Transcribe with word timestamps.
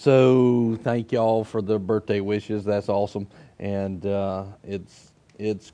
So 0.00 0.78
thank 0.82 1.12
y'all 1.12 1.44
for 1.44 1.60
the 1.60 1.78
birthday 1.78 2.20
wishes. 2.20 2.64
That's 2.64 2.88
awesome, 2.88 3.26
and 3.58 4.06
uh, 4.06 4.44
it's 4.64 5.12
it's 5.38 5.72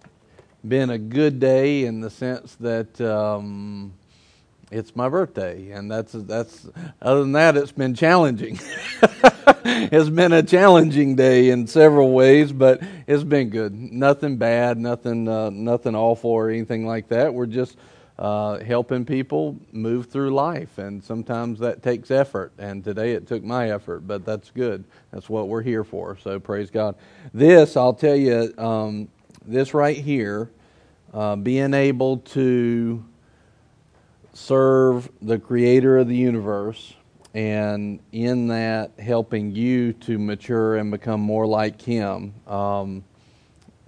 been 0.67 0.91
a 0.91 0.99
good 0.99 1.38
day 1.38 1.85
in 1.85 2.01
the 2.01 2.11
sense 2.11 2.57
that 2.57 3.01
um, 3.01 3.95
it's 4.73 4.97
my 4.97 5.09
birthday, 5.09 5.71
and 5.71 5.89
that's 5.89 6.11
that's 6.11 6.69
other 7.01 7.21
than 7.21 7.31
that, 7.33 7.57
it's 7.57 7.71
been 7.71 7.95
challenging. 7.95 8.59
it's 9.65 10.08
been 10.08 10.33
a 10.33 10.43
challenging 10.43 11.15
day 11.15 11.51
in 11.51 11.69
several 11.69 12.11
ways, 12.11 12.51
but 12.51 12.83
it's 13.06 13.22
been 13.22 13.49
good. 13.49 13.72
Nothing 13.72 14.38
bad, 14.38 14.77
nothing 14.77 15.29
uh, 15.29 15.51
nothing 15.51 15.95
awful 15.95 16.30
or 16.33 16.51
anything 16.51 16.84
like 16.84 17.11
that. 17.11 17.33
We're 17.33 17.47
just 17.47 17.77
uh, 18.19 18.59
helping 18.60 19.05
people 19.05 19.56
move 19.73 20.06
through 20.06 20.30
life, 20.30 20.78
and 20.78 21.05
sometimes 21.05 21.59
that 21.59 21.82
takes 21.82 22.10
effort. 22.10 22.52
And 22.59 22.82
today 22.82 23.12
it 23.12 23.27
took 23.27 23.45
my 23.45 23.70
effort, 23.70 24.06
but 24.06 24.24
that's 24.24 24.50
good. 24.50 24.84
That's 25.12 25.28
what 25.28 25.48
we're 25.48 25.62
here 25.62 25.84
for. 25.84 26.16
So 26.22 26.41
praise 26.41 26.70
God. 26.70 26.96
This, 27.34 27.77
I'll 27.77 27.94
tell 27.94 28.16
you, 28.16 28.55
um, 28.56 29.08
this 29.44 29.74
right 29.74 29.96
here, 29.96 30.50
uh, 31.12 31.36
being 31.36 31.74
able 31.74 32.18
to 32.18 33.05
serve 34.33 35.10
the 35.20 35.38
Creator 35.38 35.98
of 35.98 36.08
the 36.08 36.16
universe, 36.16 36.94
and 37.34 38.00
in 38.12 38.48
that 38.48 38.92
helping 38.98 39.55
you 39.55 39.92
to 39.92 40.19
mature 40.19 40.77
and 40.77 40.91
become 40.91 41.20
more 41.20 41.46
like 41.46 41.83
Him, 41.83 42.34
um, 42.46 43.05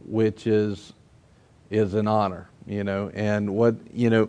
which 0.04 0.46
is 0.46 0.92
is 1.70 1.92
an 1.92 2.08
honor 2.08 2.48
you 2.68 2.84
know, 2.84 3.10
and 3.14 3.54
what, 3.54 3.76
you 3.92 4.10
know, 4.10 4.28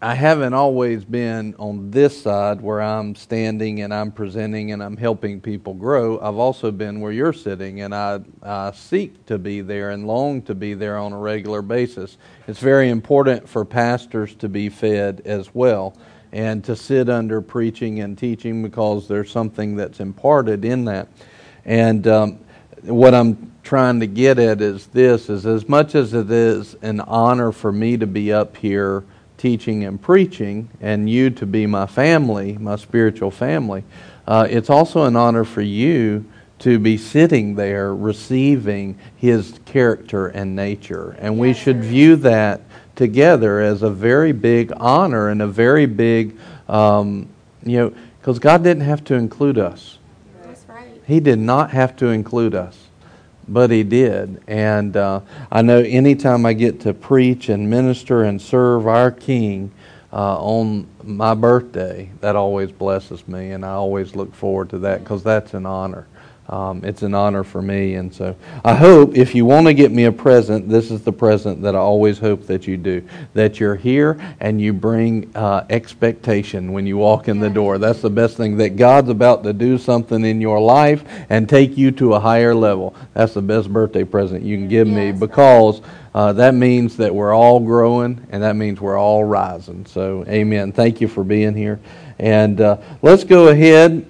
I 0.00 0.14
haven't 0.14 0.54
always 0.54 1.04
been 1.04 1.56
on 1.58 1.90
this 1.90 2.22
side 2.22 2.60
where 2.60 2.80
I'm 2.80 3.16
standing 3.16 3.80
and 3.80 3.92
I'm 3.92 4.12
presenting 4.12 4.70
and 4.70 4.80
I'm 4.80 4.96
helping 4.96 5.40
people 5.40 5.74
grow. 5.74 6.20
I've 6.20 6.36
also 6.36 6.70
been 6.70 7.00
where 7.00 7.10
you're 7.10 7.32
sitting, 7.32 7.80
and 7.80 7.92
I, 7.92 8.20
I 8.40 8.70
seek 8.70 9.26
to 9.26 9.38
be 9.38 9.60
there 9.60 9.90
and 9.90 10.06
long 10.06 10.42
to 10.42 10.54
be 10.54 10.74
there 10.74 10.98
on 10.98 11.12
a 11.12 11.18
regular 11.18 11.62
basis. 11.62 12.16
It's 12.46 12.60
very 12.60 12.90
important 12.90 13.48
for 13.48 13.64
pastors 13.64 14.36
to 14.36 14.48
be 14.48 14.68
fed 14.68 15.22
as 15.24 15.52
well 15.52 15.96
and 16.30 16.62
to 16.62 16.76
sit 16.76 17.08
under 17.08 17.40
preaching 17.40 17.98
and 17.98 18.16
teaching 18.16 18.62
because 18.62 19.08
there's 19.08 19.32
something 19.32 19.74
that's 19.74 19.98
imparted 19.98 20.64
in 20.64 20.84
that. 20.84 21.08
And 21.64 22.06
um, 22.06 22.38
what 22.82 23.14
I'm 23.14 23.52
trying 23.62 24.00
to 24.00 24.06
get 24.06 24.38
at 24.38 24.60
is 24.60 24.86
this 24.88 25.28
is 25.28 25.44
as 25.44 25.68
much 25.68 25.94
as 25.94 26.14
it 26.14 26.30
is 26.30 26.74
an 26.82 27.00
honor 27.00 27.52
for 27.52 27.70
me 27.70 27.96
to 27.96 28.06
be 28.06 28.32
up 28.32 28.56
here 28.56 29.04
teaching 29.36 29.84
and 29.84 30.00
preaching 30.00 30.68
and 30.80 31.08
you 31.08 31.30
to 31.30 31.46
be 31.46 31.66
my 31.66 31.86
family 31.86 32.54
my 32.58 32.76
spiritual 32.76 33.30
family 33.30 33.84
uh, 34.26 34.46
it's 34.50 34.70
also 34.70 35.04
an 35.04 35.16
honor 35.16 35.44
for 35.44 35.60
you 35.60 36.24
to 36.58 36.78
be 36.78 36.96
sitting 36.96 37.54
there 37.54 37.94
receiving 37.94 38.98
his 39.16 39.60
character 39.64 40.28
and 40.28 40.56
nature 40.56 41.14
and 41.18 41.38
we 41.38 41.52
should 41.52 41.84
view 41.84 42.16
that 42.16 42.62
together 42.96 43.60
as 43.60 43.82
a 43.82 43.90
very 43.90 44.32
big 44.32 44.72
honor 44.78 45.28
and 45.28 45.42
a 45.42 45.46
very 45.46 45.86
big 45.86 46.36
um, 46.68 47.28
you 47.64 47.76
know 47.78 47.94
because 48.18 48.38
god 48.38 48.64
didn't 48.64 48.82
have 48.82 49.04
to 49.04 49.14
include 49.14 49.58
us. 49.58 49.97
He 51.08 51.18
did 51.18 51.40
not 51.40 51.72
have 51.72 51.96
to 51.96 52.06
include 52.06 52.54
us 52.54 52.88
but 53.48 53.70
he 53.70 53.82
did. 53.82 54.42
And 54.46 54.96
uh, 54.96 55.20
I 55.50 55.62
know 55.62 55.78
anytime 55.78 56.44
I 56.44 56.52
get 56.52 56.80
to 56.80 56.94
preach 56.94 57.48
and 57.48 57.68
minister 57.68 58.24
and 58.24 58.40
serve 58.40 58.86
our 58.86 59.10
King 59.10 59.72
uh, 60.12 60.38
on 60.38 60.86
my 61.02 61.34
birthday, 61.34 62.10
that 62.20 62.36
always 62.36 62.70
blesses 62.70 63.26
me, 63.26 63.50
and 63.52 63.64
I 63.64 63.72
always 63.72 64.14
look 64.14 64.34
forward 64.34 64.70
to 64.70 64.78
that 64.80 65.00
because 65.00 65.22
that's 65.22 65.54
an 65.54 65.66
honor 65.66 66.06
um, 66.48 66.82
it's 66.82 67.02
an 67.02 67.14
honor 67.14 67.44
for 67.44 67.60
me. 67.60 67.94
And 67.94 68.12
so 68.12 68.34
I 68.64 68.74
hope 68.74 69.14
if 69.14 69.34
you 69.34 69.44
want 69.44 69.66
to 69.66 69.74
get 69.74 69.92
me 69.92 70.04
a 70.04 70.12
present, 70.12 70.68
this 70.68 70.90
is 70.90 71.02
the 71.02 71.12
present 71.12 71.60
that 71.62 71.74
I 71.74 71.78
always 71.78 72.18
hope 72.18 72.46
that 72.46 72.66
you 72.66 72.76
do 72.78 73.06
that 73.34 73.60
you're 73.60 73.76
here 73.76 74.18
and 74.40 74.60
you 74.60 74.72
bring 74.72 75.30
uh, 75.36 75.66
expectation 75.68 76.72
when 76.72 76.86
you 76.86 76.96
walk 76.96 77.28
in 77.28 77.38
the 77.38 77.50
door. 77.50 77.76
That's 77.76 78.00
the 78.00 78.10
best 78.10 78.36
thing, 78.36 78.56
that 78.58 78.76
God's 78.76 79.10
about 79.10 79.44
to 79.44 79.52
do 79.52 79.76
something 79.76 80.24
in 80.24 80.40
your 80.40 80.58
life 80.58 81.04
and 81.28 81.48
take 81.48 81.76
you 81.76 81.90
to 81.92 82.14
a 82.14 82.20
higher 82.20 82.54
level. 82.54 82.94
That's 83.12 83.34
the 83.34 83.42
best 83.42 83.70
birthday 83.70 84.04
present 84.04 84.42
you 84.42 84.56
can 84.56 84.68
give 84.68 84.88
me 84.88 85.12
because. 85.12 85.82
Uh, 86.14 86.32
that 86.32 86.52
means 86.52 86.96
that 86.96 87.14
we're 87.14 87.34
all 87.34 87.60
growing 87.60 88.26
and 88.30 88.42
that 88.42 88.56
means 88.56 88.80
we're 88.80 88.98
all 88.98 89.22
rising. 89.22 89.86
So, 89.86 90.24
amen. 90.26 90.72
Thank 90.72 91.00
you 91.00 91.06
for 91.06 91.22
being 91.22 91.54
here. 91.54 91.78
And 92.18 92.60
uh, 92.60 92.78
let's 93.02 93.22
go 93.22 93.48
ahead 93.48 94.04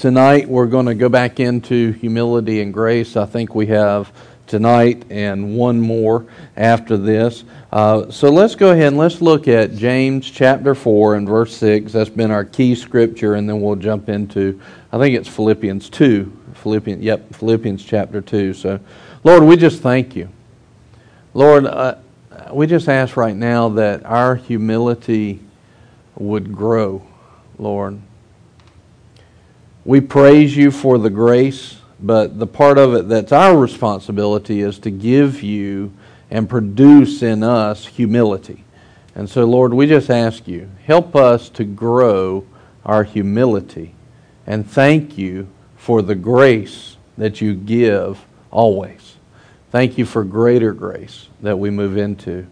tonight 0.00 0.48
we're 0.48 0.64
going 0.64 0.86
to 0.86 0.94
go 0.94 1.10
back 1.10 1.40
into 1.40 1.92
humility 1.92 2.62
and 2.62 2.72
grace. 2.72 3.18
I 3.18 3.26
think 3.26 3.54
we 3.54 3.66
have 3.66 4.10
tonight 4.46 5.04
and 5.10 5.54
one 5.54 5.78
more 5.78 6.26
after 6.56 6.96
this. 6.96 7.44
Uh, 7.70 8.10
so 8.10 8.30
let's 8.30 8.54
go 8.54 8.70
ahead 8.70 8.86
and 8.86 8.96
let's 8.96 9.20
look 9.20 9.46
at 9.46 9.74
James 9.76 10.30
chapter 10.30 10.74
4 10.74 11.16
and 11.16 11.28
verse 11.28 11.54
6. 11.54 11.92
That's 11.92 12.08
been 12.08 12.30
our 12.30 12.46
key 12.46 12.74
scripture, 12.74 13.34
and 13.34 13.46
then 13.46 13.60
we'll 13.60 13.76
jump 13.76 14.08
into, 14.08 14.58
I 14.90 14.96
think 14.96 15.14
it's 15.14 15.28
Philippians 15.28 15.90
2. 15.90 16.38
Philippians, 16.54 17.02
yep, 17.02 17.34
Philippians 17.34 17.84
chapter 17.84 18.22
2. 18.22 18.54
So, 18.54 18.80
Lord, 19.22 19.42
we 19.42 19.58
just 19.58 19.82
thank 19.82 20.16
you. 20.16 20.30
Lord, 21.34 21.66
uh, 21.66 21.96
we 22.50 22.66
just 22.66 22.88
ask 22.88 23.18
right 23.18 23.36
now 23.36 23.68
that 23.68 24.06
our 24.06 24.34
humility 24.34 25.40
would 26.16 26.54
grow, 26.54 27.06
Lord. 27.58 28.00
We 29.84 30.00
praise 30.00 30.56
you 30.56 30.70
for 30.70 30.98
the 30.98 31.10
grace, 31.10 31.78
but 31.98 32.38
the 32.38 32.46
part 32.46 32.78
of 32.78 32.94
it 32.94 33.08
that's 33.08 33.32
our 33.32 33.56
responsibility 33.56 34.60
is 34.60 34.78
to 34.80 34.90
give 34.90 35.42
you 35.42 35.92
and 36.30 36.48
produce 36.48 37.22
in 37.22 37.42
us 37.42 37.86
humility. 37.86 38.64
And 39.14 39.28
so, 39.28 39.44
Lord, 39.44 39.74
we 39.74 39.86
just 39.86 40.10
ask 40.10 40.46
you, 40.46 40.70
help 40.84 41.16
us 41.16 41.48
to 41.50 41.64
grow 41.64 42.46
our 42.84 43.04
humility. 43.04 43.94
And 44.46 44.68
thank 44.68 45.18
you 45.18 45.48
for 45.76 46.02
the 46.02 46.14
grace 46.14 46.96
that 47.16 47.40
you 47.40 47.54
give 47.54 48.24
always. 48.50 49.16
Thank 49.70 49.98
you 49.98 50.04
for 50.04 50.24
greater 50.24 50.72
grace 50.72 51.28
that 51.40 51.58
we 51.58 51.70
move 51.70 51.96
into, 51.96 52.46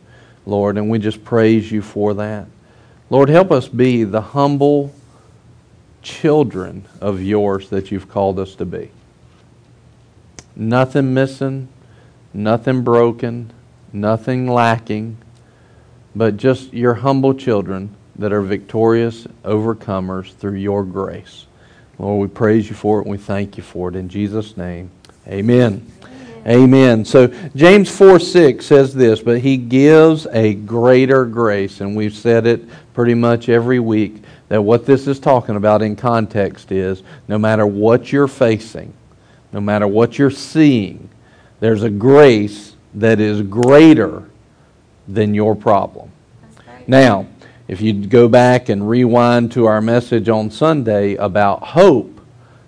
Lord, 0.47 0.79
and 0.79 0.89
we 0.89 0.99
just 0.99 1.25
praise 1.25 1.71
you 1.71 1.83
for 1.83 2.15
that. 2.15 2.47
Lord, 3.11 3.29
help 3.29 3.51
us 3.51 3.69
be 3.69 4.05
the 4.05 4.21
humble, 4.21 4.93
children 6.03 6.85
of 7.01 7.23
yours 7.23 7.71
that 7.71 7.91
you've 7.91 8.09
called 8.09 8.39
us 8.39 8.55
to 8.57 8.65
be. 8.65 8.91
Nothing 10.57 11.15
missing, 11.15 11.69
nothing 12.35 12.83
broken, 12.83 13.53
nothing 13.93 14.47
lacking, 14.47 15.17
but 16.15 16.37
just 16.37 16.73
your 16.73 16.95
humble 16.95 17.35
children 17.35 17.95
that 18.17 18.33
are 18.33 18.43
victorious 18.43 19.27
overcomers 19.45 20.35
through 20.35 20.55
your 20.55 20.85
grace. 20.85 21.47
Lord, 21.99 22.21
we 22.31 22.35
praise 22.35 22.69
you 22.69 22.75
for 22.75 22.99
it 22.99 23.03
and 23.03 23.11
we 23.11 23.19
thank 23.19 23.57
you 23.57 23.63
for 23.63 23.89
it. 23.89 23.97
In 23.97 24.09
Jesus' 24.09 24.57
name, 24.57 24.91
amen. 25.27 25.91
Amen. 26.49 27.05
So 27.05 27.27
James 27.55 27.91
4 27.91 28.19
6 28.19 28.65
says 28.65 28.95
this, 28.95 29.21
but 29.21 29.41
he 29.41 29.59
gives 29.59 30.27
a 30.29 30.55
greater 30.55 31.27
grace. 31.27 31.81
And 31.83 31.95
we've 31.95 32.15
said 32.15 32.47
it 32.47 32.65
pretty 32.95 33.15
much 33.15 33.49
every 33.49 33.81
week 33.81 34.23
that 34.49 34.63
what 34.63 34.87
this 34.87 35.07
is 35.07 35.21
talking 35.21 35.57
about 35.57 35.83
in 35.83 35.95
context 35.95 36.73
is 36.73 37.03
no 37.29 37.39
matter 37.39 37.67
what 37.67 38.13
you're 38.13 38.29
facing, 38.29 38.95
no 39.53 39.61
matter 39.61 39.87
what 39.87 40.19
you're 40.19 40.31
seeing, 40.31 41.11
there's 41.61 41.83
a 41.83 41.91
grace 41.91 42.77
that 42.95 43.21
is 43.21 43.43
greater 43.43 44.25
than 45.07 45.35
your 45.35 45.55
problem. 45.55 46.11
Right. 46.67 46.89
Now, 46.89 47.27
if 47.67 47.83
you 47.83 48.07
go 48.07 48.29
back 48.29 48.71
and 48.71 48.89
rewind 48.89 49.53
to 49.53 49.67
our 49.67 49.83
message 49.83 50.29
on 50.31 50.51
Sunday 50.51 51.15
about 51.17 51.63
hope, 51.63 52.21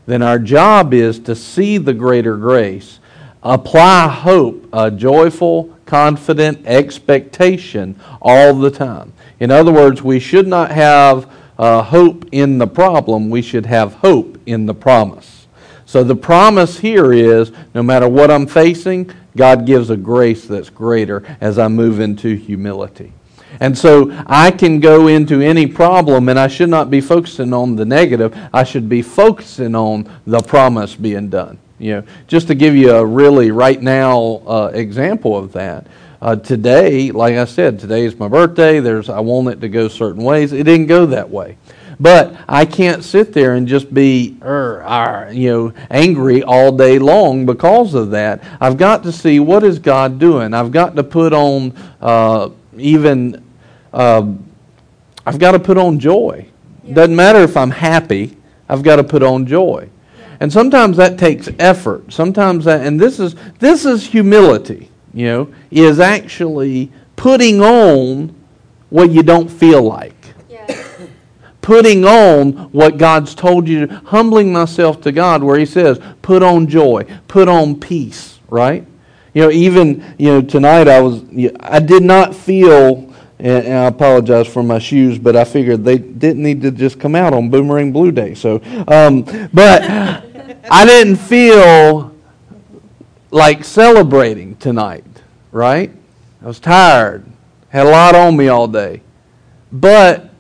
then 0.07 0.23
our 0.23 0.39
job 0.39 0.93
is 0.93 1.19
to 1.21 1.35
see 1.35 1.79
the 1.79 1.95
greater 1.95 2.37
grace, 2.37 2.99
apply 3.43 4.09
hope, 4.09 4.69
a 4.73 4.91
joyful, 4.91 5.77
confident 5.87 6.67
expectation 6.67 7.99
all 8.21 8.55
the 8.55 8.71
time. 8.71 9.13
In 9.41 9.51
other 9.51 9.73
words, 9.73 10.03
we 10.03 10.21
should 10.21 10.47
not 10.47 10.71
have 10.71 11.31
uh, 11.59 11.83
hope 11.83 12.27
in 12.33 12.59
the 12.59 12.67
problem, 12.67 13.29
we 13.31 13.43
should 13.43 13.67
have 13.67 13.95
hope 13.95 14.39
in 14.47 14.67
the 14.67 14.75
promise. 14.75 15.47
So 15.85 16.05
the 16.05 16.17
promise 16.17 16.79
here 16.79 17.13
is 17.13 17.53
no 17.75 17.83
matter 17.83 18.09
what 18.09 18.31
I'm 18.31 18.47
facing, 18.47 19.11
God 19.37 19.67
gives 19.67 19.91
a 19.91 19.97
grace 19.97 20.47
that's 20.47 20.71
greater 20.71 21.25
as 21.41 21.59
I 21.59 21.69
move 21.69 22.01
into 22.01 22.35
humility. 22.35 23.13
And 23.59 23.77
so 23.77 24.11
I 24.27 24.53
can 24.53 24.81
go 24.81 25.09
into 25.09 25.41
any 25.41 25.67
problem 25.67 26.29
and 26.29 26.39
I 26.39 26.47
should 26.47 26.71
not 26.71 26.91
be 26.91 27.01
focusing 27.01 27.53
on 27.53 27.77
the 27.77 27.85
negative. 27.85 28.37
I 28.55 28.65
should 28.65 28.89
be 28.89 29.03
focusing 29.03 29.75
on 29.75 30.09
the 30.27 30.41
promise 30.41 30.95
being 30.95 31.29
done. 31.29 31.59
You 31.81 31.95
know, 31.95 32.05
just 32.29 32.49
to 32.49 32.55
give 32.55 32.77
you 32.77 32.91
a 32.91 33.05
really 33.05 33.51
right 33.51 33.81
now 33.81 34.43
uh, 34.47 34.71
example 34.75 35.37
of 35.37 35.53
that. 35.55 35.87
Uh, 36.21 36.37
today, 36.37 37.11
like 37.11 37.37
I 37.37 37.47
said, 37.47 37.81
today 37.81 38.05
is 38.05 38.19
my 38.19 38.29
birthday. 38.29 38.81
There's 38.81 39.09
I 39.09 39.21
want 39.21 39.49
it 39.49 39.61
to 39.63 39.69
go 39.71 39.89
certain 39.89 40.23
ways. 40.23 40.53
It 40.53 40.65
didn't 40.65 40.87
go 40.87 41.07
that 41.07 41.31
way, 41.31 41.57
But 41.99 42.37
I 42.47 42.67
can't 42.67 43.03
sit 43.03 43.33
there 43.33 43.55
and 43.55 43.67
just 43.67 43.93
be, 43.95 44.37
er, 44.43 44.83
ar, 44.83 45.33
you 45.33 45.51
know, 45.51 45.73
angry 45.91 46.43
all 46.43 46.73
day 46.73 46.99
long 46.99 47.47
because 47.47 47.95
of 47.95 48.11
that. 48.11 48.45
I've 48.61 48.77
got 48.77 49.03
to 49.05 49.13
see 49.13 49.41
what 49.41 49.65
is 49.65 49.79
God 49.79 50.19
doing. 50.19 50.53
I've 50.53 50.73
got 50.73 50.95
to 50.97 51.03
put 51.03 51.33
on 51.33 51.73
uh, 52.03 52.51
even, 52.77 53.43
uh, 53.95 54.31
I've 55.25 55.39
got 55.39 55.53
to 55.53 55.59
put 55.59 55.79
on 55.79 55.99
joy. 55.99 56.47
Yeah. 56.85 56.95
Doesn't 56.95 57.17
matter 57.17 57.41
if 57.41 57.57
I'm 57.57 57.71
happy. 57.71 58.37
I've 58.69 58.83
got 58.83 58.97
to 58.97 59.05
put 59.05 59.23
on 59.23 59.47
joy. 59.47 59.89
And 60.41 60.51
sometimes 60.51 60.97
that 60.97 61.19
takes 61.19 61.49
effort. 61.59 62.11
Sometimes 62.13 62.65
that, 62.65 62.87
and 62.87 62.99
this 62.99 63.21
is 63.21 63.37
this 63.59 63.85
is 63.85 64.07
humility. 64.07 64.91
You 65.13 65.27
know, 65.27 65.55
is 65.71 66.01
actually 66.01 66.91
putting 67.17 67.61
on 67.61 68.35
what 68.89 69.11
you 69.11 69.23
don't 69.23 69.49
feel 69.49 69.83
like. 69.83 70.15
putting 71.61 72.07
on 72.07 72.53
what 72.73 72.97
God's 72.97 73.35
told 73.35 73.69
you, 73.69 73.87
humbling 74.07 74.53
myself 74.53 75.03
to 75.03 75.13
God, 75.13 75.43
where 75.43 75.59
He 75.59 75.67
says, 75.67 76.01
"Put 76.23 76.43
on 76.43 76.67
joy, 76.67 77.05
put 77.29 77.49
on 77.49 77.79
peace." 77.79 78.39
Right? 78.49 78.87
You 79.35 79.43
know, 79.43 79.51
even 79.51 80.15
you 80.19 80.29
know 80.29 80.43
tonight 80.43 80.89
I 80.89 81.01
was 81.01 81.23
I 81.61 81.81
did 81.81 82.03
not 82.03 82.35
feel 82.35 83.11
and, 83.43 83.69
I 83.69 83.87
apologize 83.87 84.47
for 84.47 84.63
my 84.63 84.79
shoes, 84.79 85.19
but 85.19 85.37
I 85.37 85.45
figured 85.45 85.85
they 85.85 85.99
didn't 85.99 86.43
need 86.43 86.63
to 86.63 86.71
just 86.71 87.01
come 87.01 87.15
out 87.15 87.33
on 87.33 87.51
Boomerang 87.51 87.93
Blue 87.93 88.13
Day. 88.13 88.35
So, 88.35 88.61
um, 88.87 89.23
but 89.53 89.83
I 90.69 90.85
didn't 90.85 91.17
feel 91.17 92.15
like 93.31 93.65
celebrating 93.65 94.57
tonight, 94.57 95.05
right? 95.53 95.93
I 96.43 96.47
was 96.47 96.59
tired, 96.59 97.25
had 97.69 97.87
a 97.87 97.91
lot 97.91 98.15
on 98.15 98.37
me 98.37 98.49
all 98.49 98.67
day. 98.67 99.03
But 99.73 100.31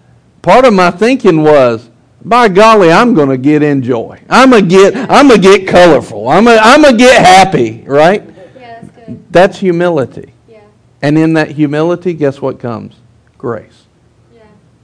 part 0.42 0.64
of 0.64 0.74
my 0.74 0.90
thinking 0.90 1.42
was, 1.42 1.88
by 2.22 2.48
golly, 2.48 2.90
I'm 2.92 3.14
going 3.14 3.28
to 3.30 3.38
get 3.38 3.62
in 3.62 3.82
joy. 3.82 4.20
I'm 4.28 4.50
going 4.50 4.68
to 4.68 4.68
get 4.68 4.94
I'm 4.94 5.28
going 5.28 5.40
to 5.40 5.48
get 5.58 5.68
colorful. 5.68 6.28
I'm 6.28 6.44
going 6.44 6.58
I'm 6.60 6.82
to 6.82 6.94
get 6.94 7.24
happy, 7.24 7.82
right? 7.86 8.24
Yeah, 8.26 8.80
that's 8.82 8.90
good. 8.90 9.32
That's 9.32 9.58
humility. 9.58 10.34
Yeah. 10.46 10.64
And 11.00 11.16
in 11.16 11.32
that 11.34 11.52
humility, 11.52 12.12
guess 12.12 12.42
what 12.42 12.58
comes? 12.58 12.96
Grace. 13.38 13.86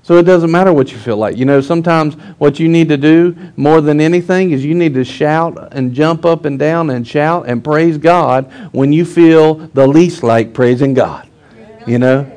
So 0.06 0.18
it 0.18 0.22
doesn't 0.22 0.52
matter 0.52 0.72
what 0.72 0.92
you 0.92 0.98
feel 0.98 1.16
like. 1.16 1.36
You 1.36 1.46
know, 1.46 1.60
sometimes 1.60 2.14
what 2.38 2.60
you 2.60 2.68
need 2.68 2.88
to 2.90 2.96
do 2.96 3.34
more 3.56 3.80
than 3.80 4.00
anything 4.00 4.52
is 4.52 4.64
you 4.64 4.72
need 4.72 4.94
to 4.94 5.02
shout 5.02 5.72
and 5.72 5.92
jump 5.92 6.24
up 6.24 6.44
and 6.44 6.56
down 6.56 6.90
and 6.90 7.04
shout 7.04 7.48
and 7.48 7.64
praise 7.64 7.98
God 7.98 8.48
when 8.70 8.92
you 8.92 9.04
feel 9.04 9.54
the 9.54 9.84
least 9.84 10.22
like 10.22 10.54
praising 10.54 10.94
God. 10.94 11.28
You 11.88 11.98
know? 11.98 12.32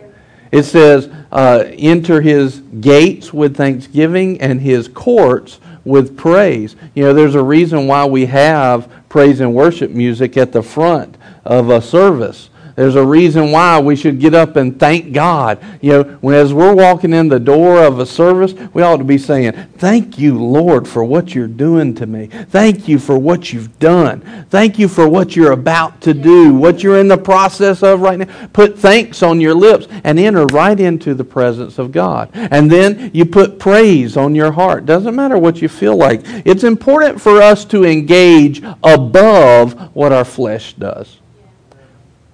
It 0.51 0.63
says, 0.63 1.11
uh, 1.31 1.65
enter 1.77 2.21
his 2.21 2.61
gates 2.81 3.31
with 3.31 3.55
thanksgiving 3.55 4.41
and 4.41 4.59
his 4.59 4.87
courts 4.87 5.59
with 5.85 6.17
praise. 6.17 6.75
You 6.95 7.03
know, 7.03 7.13
there's 7.13 7.35
a 7.35 7.43
reason 7.43 7.85
why 7.85 8.03
we 8.03 8.25
have 8.25 8.91
praise 9.09 9.41
and 9.41 9.53
worship 9.53 9.91
music 9.91 10.37
at 10.37 10.53
the 10.53 10.63
front 10.63 11.19
of 11.45 11.69
a 11.69 11.83
service 11.83 12.48
there's 12.79 12.95
a 12.95 13.05
reason 13.05 13.51
why 13.51 13.77
we 13.77 13.97
should 13.97 14.21
get 14.21 14.33
up 14.33 14.55
and 14.55 14.79
thank 14.79 15.11
God. 15.11 15.61
You 15.81 16.17
know, 16.21 16.29
as 16.29 16.53
we're 16.53 16.73
walking 16.73 17.11
in 17.11 17.27
the 17.27 17.37
door 17.37 17.83
of 17.83 17.99
a 17.99 18.05
service, 18.05 18.53
we 18.73 18.81
ought 18.81 18.99
to 18.99 19.03
be 19.03 19.17
saying, 19.17 19.51
Thank 19.77 20.17
you, 20.17 20.41
Lord, 20.41 20.87
for 20.87 21.03
what 21.03 21.35
you're 21.35 21.49
doing 21.49 21.93
to 21.95 22.05
me. 22.05 22.27
Thank 22.27 22.87
you 22.87 22.97
for 22.97 23.19
what 23.19 23.51
you've 23.51 23.77
done. 23.79 24.45
Thank 24.49 24.79
you 24.79 24.87
for 24.87 25.09
what 25.09 25.35
you're 25.35 25.51
about 25.51 25.99
to 26.03 26.13
do, 26.13 26.53
what 26.53 26.81
you're 26.81 26.99
in 26.99 27.09
the 27.09 27.17
process 27.17 27.83
of 27.83 27.99
right 27.99 28.17
now. 28.17 28.47
Put 28.53 28.79
thanks 28.79 29.23
on 29.23 29.41
your 29.41 29.55
lips 29.55 29.89
and 30.05 30.17
enter 30.17 30.45
right 30.45 30.79
into 30.79 31.13
the 31.13 31.25
presence 31.25 31.79
of 31.79 31.91
God. 31.91 32.29
And 32.33 32.71
then 32.71 33.11
you 33.13 33.25
put 33.25 33.59
praise 33.59 34.15
on 34.15 34.35
your 34.35 34.53
heart. 34.53 34.85
Doesn't 34.85 35.17
matter 35.17 35.37
what 35.37 35.61
you 35.61 35.67
feel 35.67 35.97
like. 35.97 36.21
It's 36.45 36.63
important 36.63 37.19
for 37.19 37.41
us 37.41 37.65
to 37.65 37.83
engage 37.83 38.63
above 38.85 39.93
what 39.93 40.13
our 40.13 40.23
flesh 40.23 40.75
does. 40.75 41.17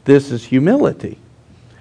This 0.06 0.31
is 0.31 0.46
humility. 0.46 1.19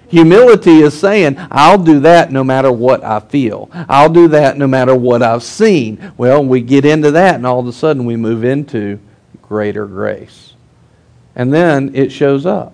Humility 0.07 0.81
is 0.81 0.97
saying, 0.97 1.35
I'll 1.51 1.81
do 1.81 1.99
that 2.01 2.31
no 2.31 2.43
matter 2.43 2.71
what 2.71 3.03
I 3.03 3.19
feel. 3.19 3.69
I'll 3.73 4.09
do 4.09 4.27
that 4.29 4.57
no 4.57 4.67
matter 4.67 4.95
what 4.95 5.23
I've 5.23 5.43
seen. 5.43 6.13
Well, 6.17 6.43
we 6.43 6.61
get 6.61 6.85
into 6.85 7.11
that, 7.11 7.35
and 7.35 7.47
all 7.47 7.59
of 7.59 7.67
a 7.67 7.73
sudden 7.73 8.05
we 8.05 8.15
move 8.15 8.43
into 8.43 8.99
greater 9.41 9.85
grace. 9.85 10.53
And 11.35 11.53
then 11.53 11.95
it 11.95 12.11
shows 12.11 12.45
up. 12.45 12.73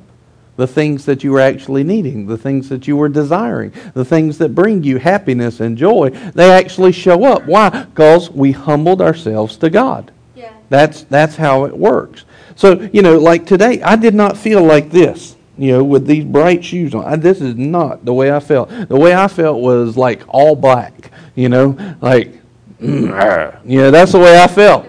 The 0.58 0.68
things 0.68 1.06
that 1.06 1.24
you 1.24 1.32
were 1.32 1.40
actually 1.40 1.84
needing, 1.84 2.28
the 2.28 2.38
things 2.38 2.70
that 2.70 2.88
you 2.88 2.96
were 2.96 3.10
desiring, 3.10 3.74
the 3.94 4.06
things 4.06 4.38
that 4.38 4.54
bring 4.54 4.84
you 4.84 5.00
happiness 5.00 5.60
and 5.62 5.78
joy, 5.78 6.10
they 6.10 6.52
actually 6.52 6.92
show 6.92 7.24
up. 7.24 7.46
Why? 7.46 7.86
Because 7.86 8.30
we 8.30 8.52
humbled 8.52 9.02
ourselves 9.02 9.58
to 9.58 9.70
God. 9.70 10.12
Yeah. 10.36 10.54
That's, 10.70 11.04
that's 11.04 11.38
how 11.38 11.66
it 11.66 11.76
works. 11.76 12.26
So, 12.56 12.88
you 12.94 13.02
know, 13.02 13.18
like 13.18 13.48
today, 13.48 13.82
I 13.82 13.96
did 13.96 14.14
not 14.14 14.38
feel 14.38 14.62
like 14.62 14.92
this 14.92 15.36
you 15.62 15.74
know, 15.74 15.84
with 15.84 16.08
these 16.08 16.26
bright 16.26 16.66
shoes 16.66 16.96
on. 16.96 17.06
I, 17.06 17.16
this 17.18 17.40
is 17.40 17.56
not 17.56 18.04
the 18.04 18.12
way 18.12 18.32
I 18.32 18.40
felt. 18.40 18.70
The 18.70 18.98
way 18.98 19.14
I 19.14 19.28
felt 19.28 19.62
was 19.62 19.96
like 19.96 20.24
all 20.28 20.56
black, 20.56 21.12
you 21.36 21.50
know, 21.50 21.78
like, 22.02 22.42
you 22.80 23.08
know, 23.08 23.92
that's 23.92 24.14
the 24.14 24.18
way 24.18 24.42
I 24.42 24.48
felt. 24.48 24.88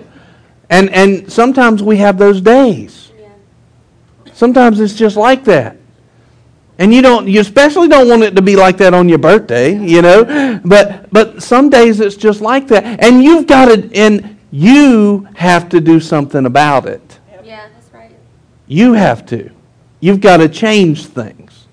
And, 0.70 0.88
and 0.88 1.30
sometimes 1.30 1.82
we 1.82 1.98
have 1.98 2.16
those 2.16 2.40
days. 2.40 3.12
Sometimes 4.32 4.80
it's 4.80 4.94
just 4.94 5.18
like 5.18 5.44
that. 5.44 5.76
And 6.78 6.94
you 6.94 7.02
don't, 7.02 7.28
you 7.28 7.40
especially 7.40 7.88
don't 7.88 8.08
want 8.08 8.22
it 8.22 8.34
to 8.34 8.42
be 8.42 8.56
like 8.56 8.78
that 8.78 8.94
on 8.94 9.10
your 9.10 9.18
birthday, 9.18 9.78
you 9.78 10.00
know. 10.00 10.58
But 10.64 11.12
but 11.12 11.42
some 11.42 11.68
days 11.68 12.00
it's 12.00 12.16
just 12.16 12.40
like 12.40 12.66
that, 12.68 12.82
and 13.04 13.22
you've 13.22 13.46
got 13.46 13.66
to, 13.66 13.94
and 13.94 14.40
you 14.50 15.28
have 15.34 15.68
to 15.68 15.80
do 15.82 16.00
something 16.00 16.46
about 16.46 16.86
it. 16.86 17.20
Yeah, 17.44 17.68
that's 17.74 17.92
right. 17.92 18.16
You 18.66 18.94
have 18.94 19.26
to. 19.26 19.50
You've 20.02 20.20
got 20.20 20.38
to 20.38 20.48
change 20.48 21.06
things. 21.06 21.66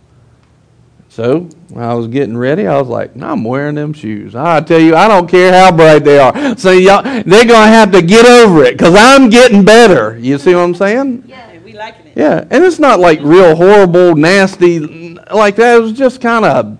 So 1.09 1.49
when 1.69 1.83
I 1.83 1.95
was 1.95 2.07
getting 2.07 2.37
ready, 2.37 2.67
I 2.67 2.79
was 2.79 2.87
like, 2.87 3.19
I'm 3.19 3.43
wearing 3.43 3.73
them 3.73 3.91
shoes. 3.91 4.35
I 4.35 4.61
tell 4.61 4.79
you, 4.79 4.95
I 4.95 5.07
don't 5.07 5.27
care 5.27 5.51
how 5.51 5.75
bright 5.75 6.03
they 6.03 6.19
are. 6.19 6.55
So 6.55 6.71
y'all, 6.71 7.01
they're 7.01 7.23
going 7.23 7.47
to 7.47 7.55
have 7.55 7.91
to 7.93 8.03
get 8.03 8.27
over 8.27 8.63
it 8.63 8.77
because 8.77 8.93
I'm 8.95 9.31
getting 9.31 9.65
better. 9.65 10.15
You 10.19 10.37
see 10.37 10.53
what 10.53 10.61
I'm 10.61 10.75
saying? 10.75 11.23
Yeah, 11.25 11.57
we 11.57 11.73
liking 11.73 12.05
it. 12.05 12.17
Yeah, 12.17 12.45
and 12.51 12.63
it's 12.63 12.77
not 12.77 12.99
like 12.99 13.19
real 13.21 13.55
horrible, 13.55 14.15
nasty 14.15 15.15
like 15.33 15.55
that. 15.55 15.77
It 15.79 15.81
was 15.81 15.93
just 15.93 16.21
kind 16.21 16.45
of, 16.45 16.77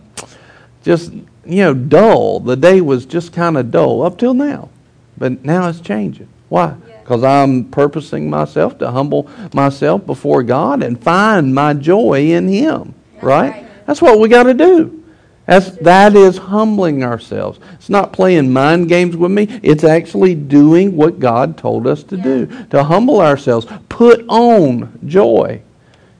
just 0.84 1.12
you 1.12 1.64
know, 1.64 1.74
dull. 1.74 2.40
The 2.42 2.56
day 2.56 2.80
was 2.80 3.08
just 3.08 3.34
kind 3.34 3.58
of 3.58 3.72
dull 3.72 4.04
up 4.04 4.20
till 4.20 4.36
now, 4.36 4.70
but 5.18 5.44
now 5.44 5.68
it's 5.68 5.82
changing. 5.82 6.30
Why? 6.48 6.76
Because 7.10 7.24
I'm 7.24 7.66
purposing 7.72 8.30
myself 8.30 8.78
to 8.78 8.92
humble 8.92 9.28
myself 9.52 10.06
before 10.06 10.44
God 10.44 10.84
and 10.84 11.02
find 11.02 11.56
my 11.56 11.74
joy 11.74 12.30
in 12.30 12.48
Him. 12.48 12.94
Right? 13.20 13.66
That's 13.88 14.00
what 14.00 14.20
we 14.20 14.30
got 14.30 14.44
to 14.44 14.54
do. 14.54 15.04
That's, 15.48 15.72
that 15.78 16.16
is 16.16 16.38
humbling 16.38 17.04
ourselves. 17.04 17.60
It's 17.74 17.90
not 17.90 18.14
playing 18.14 18.54
mind 18.54 18.90
games 18.90 19.18
with 19.18 19.32
me. 19.32 19.48
It's 19.64 19.84
actually 19.84 20.36
doing 20.36 20.96
what 20.96 21.20
God 21.20 21.58
told 21.58 21.88
us 21.88 22.04
to 22.04 22.16
yeah. 22.16 22.24
do. 22.24 22.66
To 22.70 22.84
humble 22.84 23.22
ourselves. 23.22 23.66
Put 23.90 24.24
on 24.30 25.00
joy. 25.08 25.64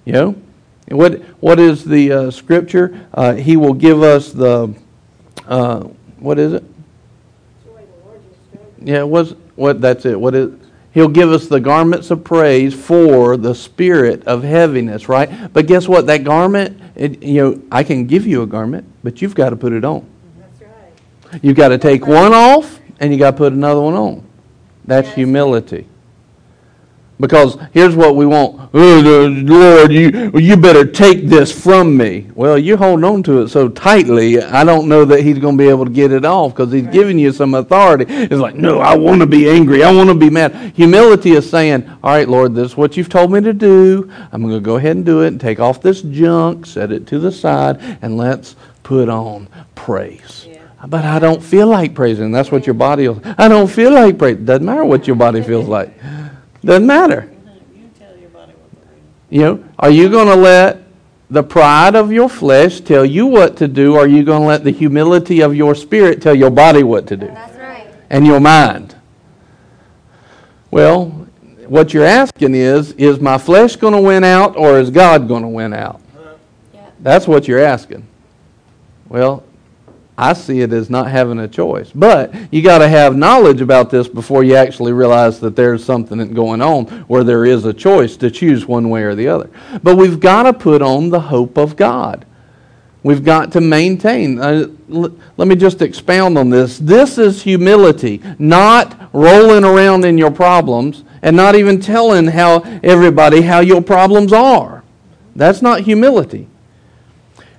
You 0.06 0.14
know? 0.14 0.36
What, 0.88 1.22
what 1.40 1.60
is 1.60 1.86
the 1.86 2.12
uh, 2.12 2.32
scripture? 2.32 3.08
Uh, 3.14 3.36
he 3.36 3.58
will 3.58 3.76
give 3.76 4.02
us 4.02 4.32
the, 4.32 4.74
uh, 5.46 5.82
what 6.18 6.40
is 6.40 6.54
it? 6.54 6.64
Yeah, 8.82 9.04
was 9.04 9.36
what 9.56 9.82
that's 9.82 10.06
it. 10.06 10.20
What 10.20 10.34
is 10.34 10.54
He'll 11.00 11.08
give 11.08 11.32
us 11.32 11.48
the 11.48 11.62
garments 11.62 12.12
of 12.12 12.26
praise 12.26 12.74
for 12.74 13.38
the 13.38 13.56
spirit 13.56 14.28
of 14.28 14.44
heaviness, 14.44 15.08
right? 15.08 15.54
But 15.54 15.66
guess 15.66 15.88
what? 15.88 16.08
That 16.08 16.26
garment, 16.26 16.78
it, 16.94 17.24
you 17.24 17.42
know, 17.42 17.62
I 17.72 17.86
can 17.86 18.06
give 18.06 18.28
you 18.28 18.42
a 18.42 18.46
garment, 18.46 18.86
but 19.02 19.22
you've 19.22 19.34
got 19.34 19.52
to 19.52 19.56
put 19.56 19.72
it 19.72 19.86
on. 19.86 20.06
That's 20.38 20.62
right. 20.62 21.42
You've 21.42 21.56
got 21.56 21.70
to 21.70 21.78
take 21.78 22.06
one 22.06 22.34
off 22.34 22.82
and 23.00 23.14
you 23.14 23.18
got 23.18 23.32
to 23.32 23.38
put 23.38 23.54
another 23.54 23.80
one 23.80 23.94
on. 23.94 24.28
That's 24.84 25.10
humility. 25.14 25.88
Because 27.20 27.58
here's 27.74 27.98
what 27.98 28.16
we 28.16 28.26
want. 28.26 28.70
Oh, 28.74 29.34
Lord, 29.46 29.92
you, 29.92 30.32
you 30.36 30.56
better 30.56 30.86
take 30.86 31.26
this 31.26 31.52
from 31.52 31.98
me. 31.98 32.30
Well, 32.34 32.58
you're 32.58 32.78
holding 32.78 33.04
on 33.04 33.24
to 33.24 33.42
it 33.42 33.50
so 33.50 33.68
tightly, 33.68 34.42
I 34.42 34.64
don't 34.64 34.88
know 34.88 35.04
that 35.04 35.22
he's 35.22 35.38
going 35.38 35.58
to 35.58 35.64
be 35.64 35.70
able 35.70 35.84
to 35.84 35.92
get 35.92 36.14
it 36.14 36.24
off 36.24 36.54
because 36.56 36.72
he's 36.72 36.88
giving 36.88 37.20
you 37.20 37.34
some 37.34 37.56
authority. 37.56 38.06
It's 38.08 38.34
like, 38.36 38.56
no, 38.56 38.80
I 38.80 38.96
want 38.96 39.20
to 39.20 39.28
be 39.28 39.50
angry. 39.50 39.84
I 39.84 39.92
want 39.92 40.08
to 40.08 40.16
be 40.16 40.30
mad. 40.30 40.74
Humility 40.76 41.32
is 41.32 41.50
saying, 41.50 41.90
all 42.02 42.12
right, 42.12 42.30
Lord, 42.30 42.56
this 42.56 42.72
is 42.72 42.78
what 42.78 42.96
you've 42.96 43.10
told 43.10 43.34
me 43.34 43.42
to 43.42 43.54
do. 43.54 44.10
I'm 44.32 44.42
going 44.42 44.54
to 44.54 44.62
go 44.62 44.78
ahead 44.78 44.96
and 44.96 45.06
do 45.06 45.24
it 45.24 45.28
and 45.28 45.42
take 45.42 45.60
off 45.60 45.82
this 45.82 46.02
junk, 46.02 46.66
set 46.66 46.92
it 46.92 47.06
to 47.08 47.20
the 47.20 47.34
side, 47.34 47.82
and 48.02 48.16
let's 48.16 48.56
put 48.84 49.10
on 49.10 49.50
praise. 49.76 50.46
Yeah. 50.48 50.62
But 50.88 51.04
I 51.04 51.20
don't 51.20 51.44
feel 51.44 51.68
like 51.68 51.94
praising. 51.94 52.32
That's 52.32 52.50
what 52.50 52.66
your 52.66 52.76
body 52.76 53.10
will. 53.10 53.22
I 53.38 53.50
don't 53.50 53.68
feel 53.68 53.92
like 53.92 54.18
praising. 54.18 54.46
Doesn't 54.46 54.66
matter 54.66 54.86
what 54.86 55.06
your 55.06 55.18
body 55.18 55.44
feels 55.44 55.68
like. 55.68 55.94
Doesn't 56.64 56.86
matter. 56.86 57.30
You 57.76 57.90
tell 57.98 58.18
your 58.18 58.30
body 58.30 58.54
what 58.54 58.82
to 58.82 58.88
do. 58.88 59.02
You 59.30 59.42
know, 59.42 59.64
are 59.80 59.90
you 59.90 60.10
going 60.10 60.28
to 60.28 60.36
let 60.36 60.84
the 61.30 61.44
pride 61.44 61.96
of 61.96 62.12
your 62.12 62.28
flesh 62.28 62.82
tell 62.82 63.06
you 63.06 63.26
what 63.28 63.58
to 63.58 63.68
do, 63.68 63.96
or 63.96 64.02
are 64.02 64.08
you 64.08 64.24
going 64.24 64.42
to 64.42 64.48
let 64.48 64.64
the 64.64 64.72
humility 64.72 65.42
of 65.42 65.56
your 65.56 65.76
spirit 65.76 66.22
tell 66.22 66.36
your 66.36 66.50
body 66.50 66.84
what 66.84 67.08
to 67.08 67.18
do? 67.18 67.28
That's 67.28 67.58
right. 67.58 67.88
and 68.10 68.26
your 68.26 68.40
mind. 68.40 68.96
Well, 70.72 71.06
what 71.68 71.94
you're 71.94 72.06
asking 72.06 72.56
is, 72.56 72.94
is 72.94 73.20
my 73.20 73.38
flesh 73.38 73.76
going 73.76 73.94
to 73.94 74.02
win 74.02 74.24
out 74.24 74.58
or 74.58 74.80
is 74.80 74.90
God 74.90 75.28
going 75.28 75.44
to 75.44 75.48
win 75.48 75.74
out? 75.74 76.02
Yeah. 76.74 76.90
That's 77.00 77.28
what 77.28 77.48
you're 77.48 77.60
asking. 77.60 78.08
Well, 79.08 79.44
I 80.20 80.34
see 80.34 80.60
it 80.60 80.74
as 80.74 80.90
not 80.90 81.10
having 81.10 81.40
a 81.40 81.48
choice. 81.48 81.92
But 81.96 82.36
you 82.52 82.62
got 82.62 82.80
to 82.80 82.90
have 82.90 83.16
knowledge 83.16 83.62
about 83.62 83.90
this 83.90 84.10
before 84.10 84.44
you 84.44 84.56
actually 84.56 84.92
realize 84.92 85.40
that 85.40 85.56
there's 85.56 85.84
something 85.84 86.34
going 86.34 86.62
on 86.62 86.88
where 87.08 87.24
there 87.24 87.46
is 87.46 87.64
a 87.64 87.74
choice 87.74 88.18
to 88.18 88.30
choose 88.30 88.66
one 88.66 88.90
way 88.90 89.04
or 89.04 89.16
the 89.16 89.30
other. 89.30 89.50
But 89.82 89.96
we've 89.96 90.20
got 90.20 90.44
to 90.44 90.52
put 90.52 90.82
on 90.82 91.10
the 91.10 91.22
hope 91.22 91.58
of 91.58 91.78
God. 91.78 92.26
We've 93.02 93.24
got 93.24 93.54
to 93.54 93.62
maintain. 93.62 94.40
Uh, 94.40 94.68
l- 94.92 95.18
let 95.38 95.48
me 95.48 95.56
just 95.56 95.82
expound 95.82 96.38
on 96.38 96.50
this. 96.50 96.78
This 96.80 97.18
is 97.18 97.44
humility, 97.44 98.22
not 98.38 99.10
rolling 99.14 99.64
around 99.64 100.04
in 100.04 100.18
your 100.18 100.32
problems 100.32 101.06
and 101.22 101.34
not 101.34 101.56
even 101.56 101.80
telling 101.80 102.28
how 102.28 102.60
everybody 102.84 103.42
how 103.42 103.62
your 103.62 103.82
problems 103.82 104.34
are. 104.34 104.84
That's 105.34 105.62
not 105.62 105.80
humility. 105.82 106.50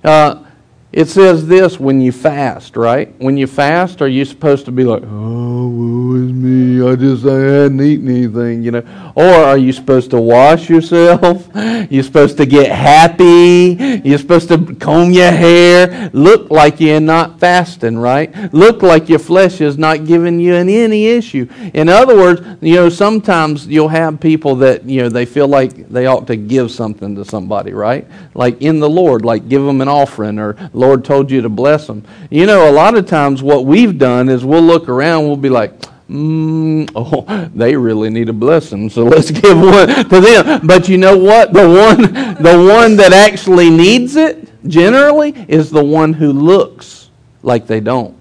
Uh, 0.03 0.43
it 0.93 1.07
says 1.07 1.47
this 1.47 1.79
when 1.79 2.01
you 2.01 2.11
fast, 2.11 2.75
right? 2.75 3.13
When 3.17 3.37
you 3.37 3.47
fast, 3.47 4.01
are 4.01 4.09
you 4.09 4.25
supposed 4.25 4.65
to 4.65 4.73
be 4.73 4.83
like, 4.83 5.03
oh, 5.05 5.67
woe 5.69 6.15
is 6.15 6.33
me, 6.33 6.85
I 6.85 6.95
just 6.95 7.25
I 7.25 7.39
hadn't 7.39 7.81
eaten 7.81 8.09
anything, 8.09 8.61
you 8.61 8.71
know? 8.71 9.11
Or 9.15 9.23
are 9.23 9.57
you 9.57 9.71
supposed 9.71 10.11
to 10.11 10.19
wash 10.19 10.69
yourself? 10.69 11.47
You're 11.89 12.03
supposed 12.03 12.37
to 12.37 12.45
get 12.45 12.71
happy. 12.71 14.01
You're 14.03 14.17
supposed 14.17 14.49
to 14.49 14.75
comb 14.75 15.11
your 15.11 15.31
hair. 15.31 16.09
Look 16.13 16.49
like 16.49 16.79
you're 16.79 16.99
not 16.99 17.39
fasting, 17.39 17.97
right? 17.97 18.53
Look 18.53 18.81
like 18.81 19.09
your 19.09 19.19
flesh 19.19 19.61
is 19.61 19.77
not 19.77 20.05
giving 20.05 20.39
you 20.39 20.55
an, 20.55 20.69
any 20.69 21.07
issue. 21.07 21.47
In 21.73 21.89
other 21.89 22.15
words, 22.15 22.41
you 22.61 22.75
know, 22.75 22.89
sometimes 22.89 23.67
you'll 23.67 23.89
have 23.89 24.19
people 24.19 24.55
that, 24.57 24.85
you 24.85 25.01
know, 25.01 25.09
they 25.09 25.25
feel 25.25 25.47
like 25.47 25.89
they 25.89 26.05
ought 26.05 26.27
to 26.27 26.35
give 26.35 26.71
something 26.71 27.15
to 27.15 27.25
somebody, 27.25 27.73
right? 27.73 28.07
Like 28.33 28.61
in 28.61 28.79
the 28.79 28.89
Lord, 28.89 29.25
like 29.25 29.49
give 29.49 29.63
them 29.63 29.81
an 29.81 29.87
offering 29.87 30.39
or 30.39 30.53
Lord 30.81 31.05
told 31.05 31.29
you 31.29 31.41
to 31.41 31.49
bless 31.49 31.87
them. 31.87 32.03
You 32.29 32.45
know, 32.45 32.69
a 32.69 32.73
lot 32.73 32.97
of 32.97 33.05
times 33.05 33.43
what 33.43 33.65
we've 33.65 33.97
done 33.97 34.27
is 34.29 34.43
we'll 34.43 34.61
look 34.61 34.89
around, 34.89 35.27
we'll 35.27 35.37
be 35.37 35.49
like, 35.49 35.79
mm, 36.09 36.89
oh, 36.95 37.49
they 37.55 37.75
really 37.75 38.09
need 38.09 38.29
a 38.29 38.33
blessing, 38.33 38.89
so 38.89 39.03
let's 39.03 39.31
give 39.41 39.57
one 39.57 39.87
to 39.87 40.19
them. 40.19 40.67
But 40.67 40.89
you 40.89 40.97
know 40.97 41.17
what? 41.17 41.53
The 41.53 41.67
one, 41.67 42.01
the 42.41 42.73
one 42.73 42.97
that 42.97 43.13
actually 43.13 43.69
needs 43.69 44.15
it, 44.15 44.49
generally, 44.67 45.33
is 45.47 45.69
the 45.69 45.83
one 45.83 46.13
who 46.13 46.33
looks 46.33 47.09
like 47.43 47.67
they 47.67 47.79
don't, 47.79 48.17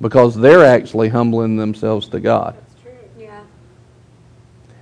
because 0.00 0.34
they're 0.34 0.64
actually 0.64 1.08
humbling 1.08 1.56
themselves 1.56 2.08
to 2.08 2.20
God. 2.20 2.54
That's 2.54 2.82
true. 2.82 2.92
Yeah. 3.18 3.40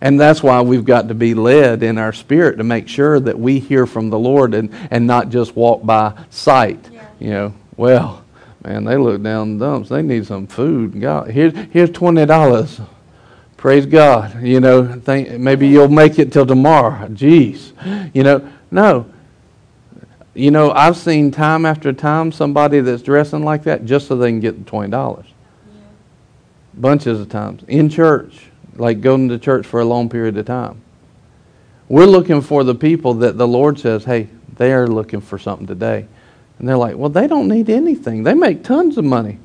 And 0.00 0.20
that's 0.20 0.42
why 0.42 0.60
we've 0.60 0.84
got 0.84 1.08
to 1.08 1.14
be 1.14 1.34
led 1.34 1.82
in 1.82 1.98
our 1.98 2.12
spirit 2.12 2.58
to 2.58 2.64
make 2.64 2.88
sure 2.88 3.18
that 3.20 3.38
we 3.38 3.58
hear 3.58 3.86
from 3.86 4.10
the 4.10 4.18
Lord 4.18 4.54
and, 4.54 4.72
and 4.90 5.06
not 5.06 5.30
just 5.30 5.56
walk 5.56 5.84
by 5.84 6.12
sight. 6.30 6.88
Yeah. 6.92 6.95
You 7.18 7.30
know, 7.30 7.54
well, 7.76 8.24
man, 8.64 8.84
they 8.84 8.96
look 8.96 9.22
down 9.22 9.58
the 9.58 9.66
dumps. 9.66 9.88
They 9.88 10.02
need 10.02 10.26
some 10.26 10.46
food. 10.46 11.00
God, 11.00 11.30
here's, 11.30 11.54
here's 11.70 11.90
$20. 11.90 12.86
Praise 13.56 13.86
God. 13.86 14.42
You 14.42 14.60
know, 14.60 15.00
think, 15.00 15.38
maybe 15.40 15.66
you'll 15.66 15.88
make 15.88 16.18
it 16.18 16.32
till 16.32 16.46
tomorrow. 16.46 17.08
Jeez. 17.08 17.72
You 18.14 18.22
know, 18.22 18.52
no. 18.70 19.06
You 20.34 20.50
know, 20.50 20.70
I've 20.72 20.96
seen 20.98 21.30
time 21.30 21.64
after 21.64 21.92
time 21.94 22.30
somebody 22.30 22.80
that's 22.80 23.02
dressing 23.02 23.42
like 23.42 23.62
that 23.62 23.86
just 23.86 24.06
so 24.06 24.16
they 24.16 24.28
can 24.30 24.40
get 24.40 24.64
the 24.64 24.70
$20 24.70 24.90
Yeah. 24.92 25.22
bunches 26.74 27.18
of 27.18 27.30
times 27.30 27.62
in 27.68 27.88
church, 27.88 28.48
like 28.74 29.00
going 29.00 29.30
to 29.30 29.38
church 29.38 29.66
for 29.66 29.80
a 29.80 29.84
long 29.86 30.10
period 30.10 30.36
of 30.36 30.44
time. 30.44 30.82
We're 31.88 32.04
looking 32.04 32.42
for 32.42 32.64
the 32.64 32.74
people 32.74 33.14
that 33.14 33.38
the 33.38 33.48
Lord 33.48 33.78
says, 33.78 34.04
hey, 34.04 34.28
they 34.56 34.72
are 34.72 34.86
looking 34.86 35.22
for 35.22 35.38
something 35.38 35.66
today. 35.66 36.06
And 36.58 36.68
they're 36.68 36.76
like, 36.76 36.96
well, 36.96 37.10
they 37.10 37.26
don't 37.26 37.48
need 37.48 37.68
anything. 37.68 38.22
They 38.22 38.34
make 38.34 38.64
tons 38.64 38.96
of 38.98 39.04
money. 39.04 39.38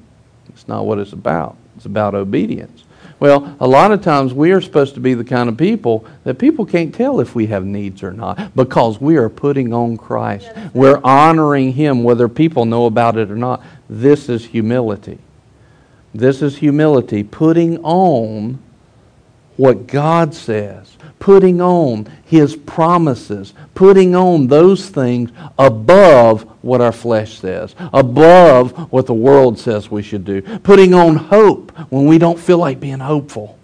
It's 0.49 0.67
not 0.67 0.85
what 0.85 0.99
it's 0.99 1.13
about. 1.13 1.57
It's 1.75 1.85
about 1.85 2.15
obedience. 2.15 2.83
Well, 3.19 3.55
a 3.59 3.67
lot 3.67 3.91
of 3.91 4.01
times 4.01 4.33
we 4.33 4.51
are 4.51 4.61
supposed 4.61 4.95
to 4.95 4.99
be 4.99 5.13
the 5.13 5.23
kind 5.23 5.47
of 5.47 5.55
people 5.55 6.05
that 6.23 6.39
people 6.39 6.65
can't 6.65 6.93
tell 6.93 7.19
if 7.19 7.35
we 7.35 7.45
have 7.47 7.63
needs 7.63 8.01
or 8.01 8.11
not 8.11 8.55
because 8.55 8.99
we 8.99 9.17
are 9.17 9.29
putting 9.29 9.73
on 9.73 9.95
Christ. 9.95 10.45
Yeah, 10.45 10.69
We're 10.73 10.99
honoring 11.03 11.73
Him 11.73 12.03
whether 12.03 12.27
people 12.27 12.65
know 12.65 12.87
about 12.87 13.17
it 13.17 13.29
or 13.29 13.35
not. 13.35 13.63
This 13.87 14.27
is 14.27 14.45
humility. 14.45 15.19
This 16.15 16.41
is 16.41 16.57
humility, 16.57 17.23
putting 17.23 17.77
on 17.83 18.57
what 19.55 19.85
God 19.85 20.33
says, 20.33 20.90
putting 21.21 21.61
on 21.61 22.05
His 22.25 22.57
promises, 22.57 23.53
putting 23.73 24.13
on 24.13 24.47
those 24.47 24.89
things 24.89 25.31
above 25.57 26.41
what 26.61 26.81
our 26.81 26.91
flesh 26.91 27.39
says, 27.39 27.73
above 27.93 28.91
what 28.91 29.05
the 29.05 29.13
world 29.13 29.57
says 29.57 29.89
we 29.89 30.03
should 30.03 30.25
do, 30.25 30.41
putting 30.59 30.93
on 30.93 31.15
hope 31.15 31.71
when 31.89 32.05
we 32.05 32.17
don't 32.17 32.37
feel 32.39 32.57
like 32.57 32.81
being 32.81 32.99
hopeful. 32.99 33.57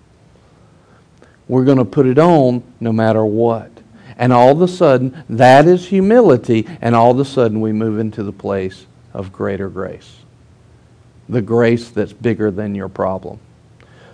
We're 1.49 1.65
going 1.65 1.77
to 1.77 1.85
put 1.85 2.05
it 2.05 2.19
on 2.19 2.63
no 2.79 2.93
matter 2.93 3.25
what. 3.25 3.71
And 4.17 4.31
all 4.31 4.51
of 4.51 4.61
a 4.61 4.67
sudden, 4.67 5.23
that 5.29 5.67
is 5.67 5.87
humility, 5.87 6.65
and 6.81 6.95
all 6.95 7.11
of 7.11 7.19
a 7.19 7.25
sudden, 7.25 7.59
we 7.59 7.73
move 7.73 7.99
into 7.99 8.23
the 8.23 8.31
place 8.31 8.85
of 9.13 9.33
greater 9.33 9.67
grace 9.67 10.17
the 11.29 11.41
grace 11.41 11.89
that's 11.89 12.13
bigger 12.13 12.51
than 12.51 12.73
your 12.75 12.87
problem. 12.89 13.39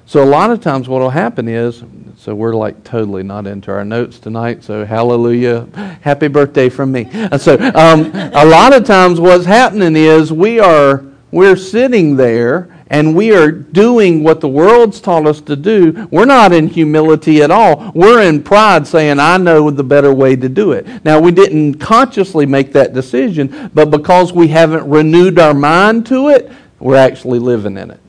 So 0.05 0.23
a 0.23 0.25
lot 0.25 0.51
of 0.51 0.61
times 0.61 0.89
what 0.89 1.01
will 1.01 1.09
happen 1.09 1.47
is, 1.47 1.83
so 2.17 2.35
we're 2.35 2.55
like 2.55 2.83
totally 2.83 3.23
not 3.23 3.47
into 3.47 3.71
our 3.71 3.85
notes 3.85 4.19
tonight, 4.19 4.63
so 4.63 4.85
hallelujah, 4.85 5.67
happy 6.01 6.27
birthday 6.27 6.69
from 6.69 6.91
me. 6.91 7.09
So 7.37 7.55
um, 7.73 8.11
a 8.13 8.45
lot 8.45 8.73
of 8.73 8.85
times 8.85 9.19
what's 9.19 9.45
happening 9.45 9.95
is 9.95 10.31
we 10.31 10.59
are, 10.59 11.03
we're 11.31 11.55
sitting 11.55 12.15
there 12.15 12.69
and 12.87 13.15
we 13.15 13.33
are 13.33 13.49
doing 13.49 14.23
what 14.23 14.39
the 14.39 14.47
world's 14.47 15.01
taught 15.01 15.25
us 15.25 15.41
to 15.41 15.55
do. 15.55 16.07
We're 16.11 16.25
not 16.25 16.51
in 16.51 16.67
humility 16.67 17.41
at 17.41 17.49
all. 17.49 17.91
We're 17.95 18.21
in 18.21 18.43
pride 18.43 18.85
saying, 18.85 19.19
I 19.19 19.37
know 19.37 19.71
the 19.71 19.83
better 19.83 20.13
way 20.13 20.35
to 20.35 20.47
do 20.47 20.73
it. 20.73 21.03
Now, 21.03 21.19
we 21.19 21.31
didn't 21.31 21.75
consciously 21.75 22.45
make 22.45 22.71
that 22.73 22.93
decision, 22.93 23.71
but 23.73 23.89
because 23.89 24.31
we 24.31 24.49
haven't 24.49 24.87
renewed 24.87 25.39
our 25.39 25.55
mind 25.55 26.05
to 26.07 26.29
it, 26.29 26.51
we're 26.79 26.97
actually 26.97 27.39
living 27.39 27.77
in 27.77 27.89
it. 27.89 28.02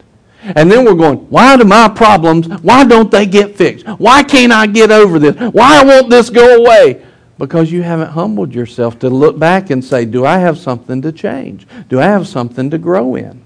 And 0.44 0.70
then 0.70 0.84
we're 0.84 0.94
going, 0.94 1.18
why 1.30 1.56
do 1.56 1.64
my 1.64 1.88
problems, 1.88 2.48
why 2.62 2.84
don't 2.84 3.10
they 3.10 3.24
get 3.24 3.56
fixed? 3.56 3.86
Why 3.86 4.22
can't 4.22 4.52
I 4.52 4.66
get 4.66 4.90
over 4.90 5.18
this? 5.18 5.34
Why 5.52 5.82
won't 5.82 6.10
this 6.10 6.28
go 6.28 6.62
away? 6.62 7.04
Because 7.38 7.72
you 7.72 7.82
haven't 7.82 8.10
humbled 8.10 8.54
yourself 8.54 8.98
to 9.00 9.10
look 9.10 9.38
back 9.38 9.70
and 9.70 9.82
say, 9.82 10.04
do 10.04 10.24
I 10.24 10.38
have 10.38 10.58
something 10.58 11.02
to 11.02 11.12
change? 11.12 11.66
Do 11.88 11.98
I 12.00 12.04
have 12.04 12.28
something 12.28 12.70
to 12.70 12.78
grow 12.78 13.14
in? 13.16 13.42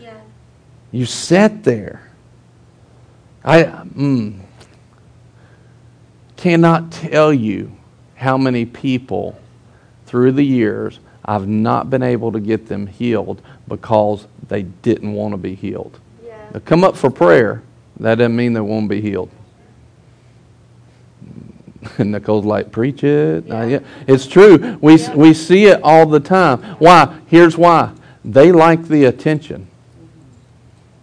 Yeah. 0.00 0.18
You 0.90 1.06
sat 1.06 1.62
there. 1.62 2.10
I 3.44 3.64
mm, 3.64 4.40
cannot 6.36 6.90
tell 6.90 7.32
you 7.32 7.76
how 8.14 8.38
many 8.38 8.64
people 8.64 9.38
through 10.06 10.32
the 10.32 10.44
years 10.44 10.98
I've 11.24 11.46
not 11.46 11.90
been 11.90 12.02
able 12.02 12.32
to 12.32 12.40
get 12.40 12.66
them 12.66 12.86
healed 12.86 13.42
because 13.68 14.26
they 14.48 14.62
didn't 14.62 15.12
want 15.12 15.32
to 15.32 15.38
be 15.38 15.54
healed. 15.54 16.00
Yeah. 16.54 16.60
They 16.60 16.64
come 16.64 16.84
up 16.84 16.96
for 16.96 17.10
prayer. 17.10 17.62
That 18.00 18.16
doesn't 18.16 18.34
mean 18.34 18.52
they 18.52 18.60
won't 18.60 18.88
be 18.88 19.00
healed. 19.00 19.30
And 21.98 22.12
Nicole's 22.12 22.46
like, 22.46 22.72
preach 22.72 23.04
it. 23.04 23.44
Yet. 23.46 23.84
It's 24.08 24.26
true. 24.26 24.78
We, 24.80 24.96
Yeah. 24.96 25.14
we 25.14 25.34
see 25.34 25.66
it 25.66 25.80
all 25.82 26.06
the 26.06 26.18
time. 26.18 26.60
Why? 26.78 27.18
Here's 27.26 27.58
why. 27.58 27.90
They 28.24 28.52
like 28.52 28.88
the 28.88 29.04
attention. 29.04 29.66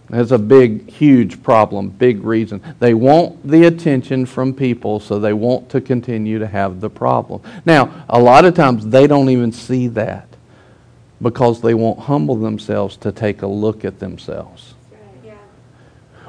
That's 0.10 0.31
a 0.31 0.39
big, 0.39 0.89
huge 0.89 1.41
problem, 1.43 1.89
big 1.89 2.24
reason. 2.24 2.62
They 2.79 2.96
want 2.96 3.48
the 3.48 3.65
attention 3.65 4.25
from 4.25 4.53
people, 4.53 5.00
so 5.00 5.20
they 5.20 5.34
want 5.34 5.70
to 5.70 5.79
continue 5.79 6.39
to 6.39 6.48
have 6.48 6.81
the 6.81 6.89
problem. 6.89 7.41
Now, 7.65 8.03
a 8.10 8.20
lot 8.20 8.43
of 8.43 8.55
times 8.55 8.88
they 8.88 9.08
don't 9.08 9.29
even 9.29 9.53
see 9.53 9.88
that 9.89 10.27
because 11.22 11.62
they 11.62 11.75
won't 11.75 12.00
humble 12.00 12.36
themselves 12.36 12.98
to 12.98 13.12
take 13.12 13.43
a 13.43 13.48
look 13.48 13.86
at 13.86 14.00
themselves. 14.00 14.71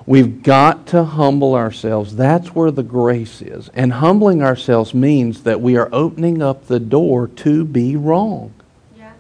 We've 0.06 0.42
got 0.42 0.87
to 0.88 1.04
humble 1.04 1.54
ourselves. 1.54 2.16
That's 2.16 2.54
where 2.54 2.71
the 2.71 2.82
grace 2.82 3.40
is. 3.40 3.68
And 3.75 3.92
humbling 3.94 4.42
ourselves 4.42 4.94
means 4.94 5.44
that 5.44 5.61
we 5.61 5.76
are 5.76 5.88
opening 5.92 6.42
up 6.42 6.66
the 6.66 6.80
door 6.80 7.28
to 7.28 7.64
be 7.64 7.97
wrong. 7.97 8.52
Yeah. 8.97 9.12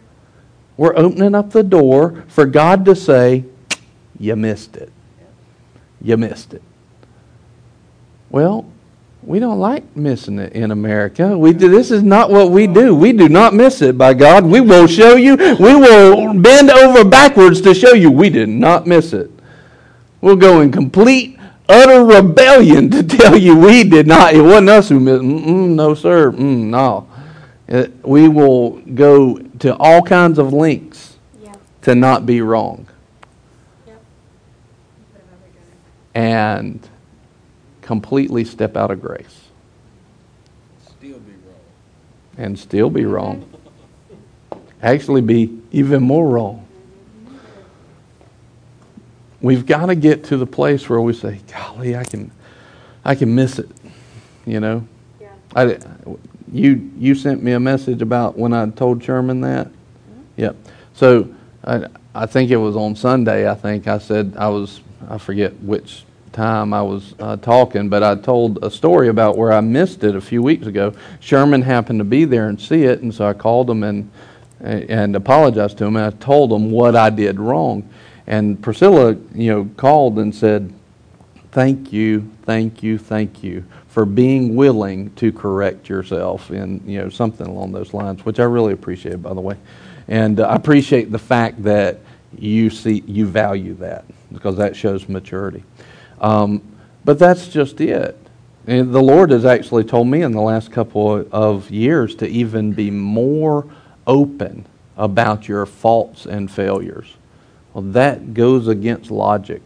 We're 0.76 0.96
opening 0.96 1.34
up 1.34 1.50
the 1.50 1.62
door 1.62 2.24
for 2.26 2.46
God 2.46 2.84
to 2.86 2.96
say, 2.96 3.44
You 4.18 4.34
missed 4.34 4.76
it. 4.76 4.92
You 6.00 6.16
missed 6.16 6.52
it. 6.52 6.62
Well, 8.30 8.66
we 9.22 9.38
don't 9.38 9.60
like 9.60 9.96
missing 9.96 10.40
it 10.40 10.52
in 10.52 10.72
America. 10.72 11.38
We 11.38 11.52
do, 11.52 11.68
this 11.68 11.92
is 11.92 12.02
not 12.02 12.28
what 12.28 12.50
we 12.50 12.66
do. 12.66 12.92
We 12.92 13.12
do 13.12 13.28
not 13.28 13.54
miss 13.54 13.80
it 13.82 13.96
by 13.96 14.14
God. 14.14 14.44
We 14.44 14.60
will 14.60 14.88
show 14.88 15.14
you. 15.14 15.36
We 15.36 15.76
will 15.76 16.34
bend 16.40 16.70
over 16.70 17.04
backwards 17.04 17.60
to 17.60 17.72
show 17.72 17.92
you 17.92 18.10
we 18.10 18.30
did 18.30 18.48
not 18.48 18.86
miss 18.86 19.12
it. 19.12 19.30
We'll 20.22 20.36
go 20.36 20.60
in 20.62 20.72
complete, 20.72 21.36
utter 21.68 22.04
rebellion 22.04 22.90
to 22.92 23.02
tell 23.02 23.36
you 23.36 23.56
we 23.58 23.84
did 23.84 24.06
not. 24.06 24.32
It 24.34 24.40
wasn't 24.40 24.70
us 24.70 24.88
who 24.88 24.98
missed. 25.00 25.22
Mm-mm, 25.22 25.74
no, 25.74 25.94
sir. 25.94 26.30
Mm, 26.32 26.66
no. 26.70 27.08
It, 27.68 27.92
we 28.06 28.28
will 28.28 28.80
go 28.94 29.38
to 29.58 29.76
all 29.76 30.00
kinds 30.02 30.38
of 30.38 30.52
lengths 30.52 31.16
Yeah. 31.42 31.52
to 31.82 31.94
not 31.94 32.24
be 32.24 32.40
wrong. 32.40 32.86
Yep. 33.86 34.02
and 36.14 36.88
completely 37.80 38.44
step 38.44 38.76
out 38.76 38.90
of 38.90 39.00
grace 39.02 39.40
Still 40.86 41.18
be 41.18 41.32
wrong. 41.32 41.58
and 42.38 42.58
still 42.58 42.90
be 42.90 43.04
wrong. 43.06 43.48
Actually, 44.82 45.20
be 45.20 45.60
even 45.72 46.02
more 46.02 46.28
wrong. 46.28 46.66
We've 49.42 49.66
got 49.66 49.86
to 49.86 49.96
get 49.96 50.24
to 50.24 50.36
the 50.36 50.46
place 50.46 50.88
where 50.88 51.00
we 51.00 51.12
say, 51.12 51.40
"Golly, 51.52 51.96
I 51.96 52.04
can, 52.04 52.30
I 53.04 53.16
can 53.16 53.34
miss 53.34 53.58
it," 53.58 53.68
you 54.46 54.60
know. 54.60 54.86
Yeah. 55.20 55.28
I, 55.54 55.78
you 56.52 56.90
you 56.96 57.14
sent 57.14 57.42
me 57.42 57.52
a 57.52 57.60
message 57.60 58.02
about 58.02 58.38
when 58.38 58.52
I 58.52 58.68
told 58.70 59.02
Sherman 59.02 59.40
that. 59.40 59.68
Yep. 60.36 60.56
So 60.94 61.28
I 61.64 61.86
I 62.14 62.26
think 62.26 62.50
it 62.50 62.56
was 62.56 62.76
on 62.76 62.94
Sunday. 62.94 63.50
I 63.50 63.54
think 63.54 63.88
I 63.88 63.98
said 63.98 64.34
I 64.38 64.48
was 64.48 64.80
I 65.08 65.18
forget 65.18 65.54
which 65.60 66.04
time 66.32 66.72
I 66.72 66.82
was 66.82 67.14
uh, 67.18 67.36
talking, 67.36 67.88
but 67.88 68.02
I 68.02 68.14
told 68.14 68.62
a 68.62 68.70
story 68.70 69.08
about 69.08 69.36
where 69.36 69.52
I 69.52 69.60
missed 69.60 70.04
it 70.04 70.16
a 70.16 70.20
few 70.20 70.42
weeks 70.42 70.66
ago. 70.66 70.94
Sherman 71.20 71.62
happened 71.62 71.98
to 71.98 72.04
be 72.04 72.24
there 72.24 72.48
and 72.48 72.60
see 72.60 72.84
it, 72.84 73.02
and 73.02 73.14
so 73.14 73.26
I 73.26 73.32
called 73.32 73.68
him 73.68 73.82
and 73.82 74.10
and 74.60 75.16
apologized 75.16 75.78
to 75.78 75.84
him, 75.86 75.96
and 75.96 76.06
I 76.06 76.10
told 76.10 76.52
him 76.52 76.70
what 76.70 76.94
I 76.94 77.10
did 77.10 77.40
wrong. 77.40 77.88
And 78.26 78.62
Priscilla, 78.62 79.16
you 79.34 79.50
know, 79.52 79.70
called 79.76 80.18
and 80.18 80.34
said, 80.34 80.72
thank 81.52 81.92
you, 81.92 82.30
thank 82.42 82.82
you, 82.82 82.98
thank 82.98 83.42
you 83.42 83.64
for 83.88 84.06
being 84.06 84.56
willing 84.56 85.10
to 85.16 85.30
correct 85.32 85.88
yourself 85.88 86.48
and 86.48 86.80
you 86.86 86.98
know 86.98 87.10
something 87.10 87.46
along 87.46 87.72
those 87.72 87.92
lines, 87.92 88.24
which 88.24 88.40
I 88.40 88.44
really 88.44 88.72
appreciate, 88.72 89.22
by 89.22 89.34
the 89.34 89.40
way. 89.40 89.56
And 90.08 90.40
uh, 90.40 90.48
I 90.48 90.56
appreciate 90.56 91.12
the 91.12 91.18
fact 91.18 91.62
that 91.62 92.00
you 92.38 92.70
see 92.70 93.02
you 93.06 93.26
value 93.26 93.74
that 93.74 94.04
because 94.32 94.56
that 94.56 94.74
shows 94.74 95.08
maturity. 95.08 95.62
Um, 96.20 96.62
but 97.04 97.18
that's 97.18 97.48
just 97.48 97.80
it. 97.80 98.18
And 98.66 98.94
the 98.94 99.02
Lord 99.02 99.30
has 99.30 99.44
actually 99.44 99.84
told 99.84 100.06
me 100.06 100.22
in 100.22 100.32
the 100.32 100.40
last 100.40 100.70
couple 100.70 101.26
of 101.32 101.70
years 101.70 102.14
to 102.16 102.26
even 102.26 102.72
be 102.72 102.90
more 102.90 103.68
open 104.06 104.64
about 104.96 105.48
your 105.48 105.66
faults 105.66 106.26
and 106.26 106.50
failures. 106.50 107.16
Well, 107.74 107.82
that 107.92 108.34
goes 108.34 108.68
against 108.68 109.10
logic 109.10 109.62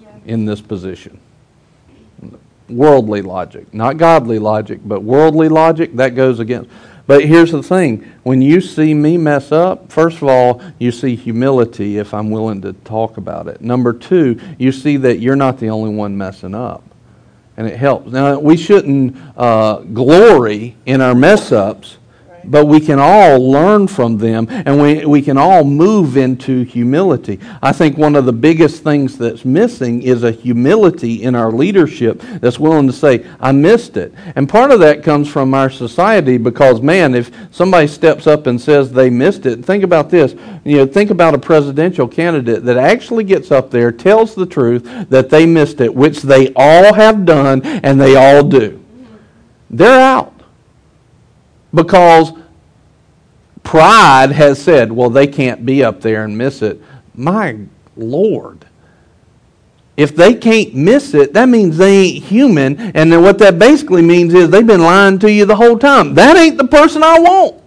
Yeah. 0.00 0.08
in 0.26 0.46
this 0.46 0.60
position. 0.60 1.18
Worldly 2.68 3.22
logic, 3.22 3.72
not 3.74 3.98
godly 3.98 4.38
logic, 4.38 4.80
but 4.84 5.02
worldly 5.02 5.48
logic, 5.48 5.94
that 5.96 6.14
goes 6.14 6.40
against. 6.40 6.70
But 7.06 7.24
here's 7.26 7.52
the 7.52 7.62
thing 7.62 8.04
when 8.22 8.40
you 8.40 8.62
see 8.62 8.94
me 8.94 9.18
mess 9.18 9.52
up, 9.52 9.92
first 9.92 10.16
of 10.22 10.24
all, 10.28 10.62
you 10.78 10.90
see 10.90 11.14
humility 11.14 11.98
if 11.98 12.14
I'm 12.14 12.30
willing 12.30 12.62
to 12.62 12.72
talk 12.72 13.18
about 13.18 13.46
it. 13.46 13.60
Number 13.60 13.92
two, 13.92 14.40
you 14.58 14.72
see 14.72 14.96
that 14.96 15.18
you're 15.18 15.36
not 15.36 15.58
the 15.58 15.68
only 15.68 15.94
one 15.94 16.16
messing 16.16 16.54
up. 16.54 16.82
And 17.56 17.66
it 17.66 17.76
helps. 17.76 18.10
Now, 18.10 18.38
we 18.38 18.56
shouldn't 18.56 19.16
uh, 19.36 19.80
glory 19.80 20.76
in 20.86 21.00
our 21.02 21.14
mess 21.14 21.52
ups, 21.52 21.98
but 22.50 22.66
we 22.66 22.80
can 22.80 22.98
all 22.98 23.50
learn 23.50 23.86
from 23.86 24.18
them 24.18 24.46
and 24.48 24.80
we, 24.80 25.04
we 25.04 25.22
can 25.22 25.36
all 25.36 25.64
move 25.64 26.16
into 26.16 26.62
humility. 26.64 27.40
I 27.62 27.72
think 27.72 27.96
one 27.96 28.16
of 28.16 28.24
the 28.24 28.32
biggest 28.32 28.82
things 28.82 29.18
that's 29.18 29.44
missing 29.44 30.02
is 30.02 30.22
a 30.22 30.30
humility 30.30 31.22
in 31.22 31.34
our 31.34 31.50
leadership 31.52 32.20
that's 32.40 32.58
willing 32.58 32.86
to 32.86 32.92
say, 32.92 33.26
I 33.40 33.52
missed 33.52 33.96
it. 33.96 34.14
And 34.36 34.48
part 34.48 34.70
of 34.70 34.80
that 34.80 35.02
comes 35.02 35.28
from 35.28 35.54
our 35.54 35.70
society 35.70 36.38
because, 36.38 36.80
man, 36.80 37.14
if 37.14 37.30
somebody 37.50 37.86
steps 37.86 38.26
up 38.26 38.46
and 38.46 38.60
says 38.60 38.92
they 38.92 39.10
missed 39.10 39.46
it, 39.46 39.64
think 39.64 39.84
about 39.84 40.10
this. 40.10 40.34
You 40.64 40.78
know, 40.78 40.86
think 40.86 41.10
about 41.10 41.34
a 41.34 41.38
presidential 41.38 42.08
candidate 42.08 42.64
that 42.64 42.76
actually 42.76 43.24
gets 43.24 43.50
up 43.50 43.70
there, 43.70 43.92
tells 43.92 44.34
the 44.34 44.46
truth 44.46 45.08
that 45.10 45.30
they 45.30 45.46
missed 45.46 45.80
it, 45.80 45.94
which 45.94 46.22
they 46.22 46.52
all 46.54 46.94
have 46.94 47.24
done 47.24 47.62
and 47.62 48.00
they 48.00 48.16
all 48.16 48.42
do. 48.42 48.80
They're 49.70 50.00
out 50.00 50.23
because 51.74 52.32
pride 53.62 54.30
has 54.30 54.62
said, 54.62 54.92
well, 54.92 55.10
they 55.10 55.26
can't 55.26 55.66
be 55.66 55.82
up 55.82 56.00
there 56.00 56.24
and 56.24 56.38
miss 56.38 56.62
it. 56.62 56.80
My 57.14 57.58
Lord. 57.96 58.64
If 59.96 60.16
they 60.16 60.34
can't 60.34 60.74
miss 60.74 61.14
it, 61.14 61.32
that 61.34 61.48
means 61.48 61.76
they 61.76 61.96
ain't 61.96 62.24
human. 62.24 62.78
And 62.96 63.12
then 63.12 63.22
what 63.22 63.38
that 63.38 63.58
basically 63.58 64.02
means 64.02 64.34
is 64.34 64.50
they've 64.50 64.66
been 64.66 64.82
lying 64.82 65.18
to 65.20 65.30
you 65.30 65.46
the 65.46 65.54
whole 65.56 65.78
time. 65.78 66.14
That 66.14 66.36
ain't 66.36 66.58
the 66.58 66.66
person 66.66 67.02
I 67.04 67.20
want. 67.20 67.62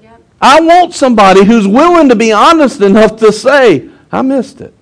Yep. 0.00 0.22
I 0.40 0.60
want 0.60 0.94
somebody 0.94 1.44
who's 1.44 1.66
willing 1.66 2.08
to 2.08 2.14
be 2.14 2.30
honest 2.30 2.80
enough 2.82 3.16
to 3.16 3.32
say, 3.32 3.88
I 4.12 4.22
missed 4.22 4.60
it. 4.60 4.72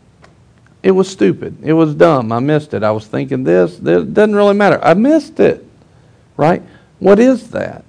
It 0.83 0.91
was 0.91 1.09
stupid. 1.09 1.57
It 1.63 1.73
was 1.73 1.95
dumb. 1.95 2.33
I 2.33 2.41
missed 2.41 2.75
it. 2.75 2.83
I 2.83 2.91
was 2.91 3.07
thinking 3.07 3.45
this. 3.45 3.79
It 3.79 4.13
doesn't 4.13 4.35
really 4.35 4.55
matter. 4.55 4.79
I 4.83 4.95
missed 4.95 5.41
it. 5.41 5.67
Right? 6.37 6.63
What 6.99 7.19
is 7.19 7.51
that? 7.51 7.85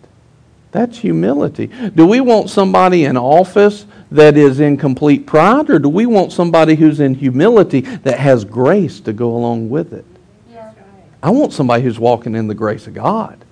That's 0.73 0.97
humility. 0.97 1.67
Do 1.67 2.07
we 2.07 2.19
want 2.19 2.49
somebody 2.49 3.05
in 3.05 3.15
office 3.15 3.85
that 4.09 4.35
is 4.35 4.59
in 4.59 4.75
complete 4.75 5.27
pride, 5.27 5.69
or 5.69 5.77
do 5.77 5.87
we 5.87 6.07
want 6.07 6.33
somebody 6.33 6.75
who's 6.75 6.99
in 6.99 7.13
humility 7.13 7.81
that 7.81 8.17
has 8.19 8.43
grace 8.43 8.99
to 9.01 9.13
go 9.13 9.35
along 9.35 9.69
with 9.69 9.93
it? 9.93 10.05
Yeah. 10.51 10.73
I 11.21 11.29
want 11.29 11.53
somebody 11.53 11.83
who's 11.83 11.99
walking 11.99 12.33
in 12.33 12.47
the 12.47 12.55
grace 12.55 12.87
of 12.87 12.95
God. 12.95 13.42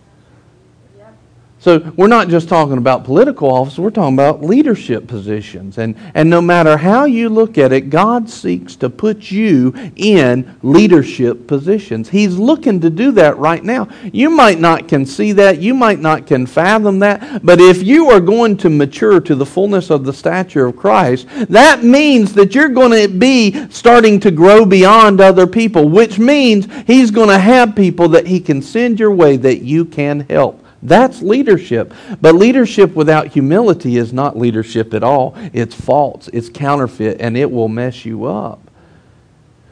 So 1.61 1.93
we're 1.95 2.07
not 2.07 2.27
just 2.27 2.49
talking 2.49 2.79
about 2.79 3.03
political 3.03 3.53
office, 3.53 3.77
we're 3.77 3.91
talking 3.91 4.15
about 4.15 4.41
leadership 4.41 5.05
positions. 5.05 5.77
And, 5.77 5.95
and 6.15 6.27
no 6.27 6.41
matter 6.41 6.75
how 6.75 7.05
you 7.05 7.29
look 7.29 7.59
at 7.59 7.71
it, 7.71 7.91
God 7.91 8.27
seeks 8.27 8.75
to 8.77 8.89
put 8.89 9.29
you 9.29 9.71
in 9.95 10.57
leadership 10.63 11.45
positions. 11.45 12.09
He's 12.09 12.35
looking 12.35 12.79
to 12.81 12.89
do 12.89 13.11
that 13.11 13.37
right 13.37 13.63
now. 13.63 13.87
You 14.11 14.31
might 14.31 14.59
not 14.59 14.87
can 14.87 15.05
see 15.05 15.33
that, 15.33 15.59
you 15.59 15.75
might 15.75 15.99
not 15.99 16.25
can 16.25 16.47
fathom 16.47 16.97
that, 16.99 17.45
but 17.45 17.61
if 17.61 17.83
you 17.83 18.09
are 18.09 18.19
going 18.19 18.57
to 18.57 18.69
mature 18.71 19.19
to 19.19 19.35
the 19.35 19.45
fullness 19.45 19.91
of 19.91 20.03
the 20.03 20.13
stature 20.13 20.65
of 20.65 20.75
Christ, 20.75 21.27
that 21.47 21.83
means 21.83 22.33
that 22.33 22.55
you're 22.55 22.69
going 22.69 23.07
to 23.07 23.07
be 23.07 23.69
starting 23.69 24.19
to 24.21 24.31
grow 24.31 24.65
beyond 24.65 25.21
other 25.21 25.45
people, 25.45 25.87
which 25.87 26.17
means 26.17 26.67
He's 26.87 27.11
going 27.11 27.29
to 27.29 27.37
have 27.37 27.75
people 27.75 28.09
that 28.09 28.25
He 28.25 28.39
can 28.39 28.63
send 28.63 28.99
your 28.99 29.13
way 29.13 29.37
that 29.37 29.59
you 29.59 29.85
can 29.85 30.21
help. 30.21 30.60
That's 30.83 31.21
leadership. 31.21 31.93
But 32.19 32.35
leadership 32.35 32.95
without 32.95 33.27
humility 33.27 33.97
is 33.97 34.11
not 34.11 34.37
leadership 34.37 34.93
at 34.93 35.03
all. 35.03 35.35
It's 35.53 35.75
false, 35.75 36.27
it's 36.33 36.49
counterfeit, 36.49 37.21
and 37.21 37.37
it 37.37 37.51
will 37.51 37.67
mess 37.67 38.05
you 38.05 38.25
up. 38.25 38.59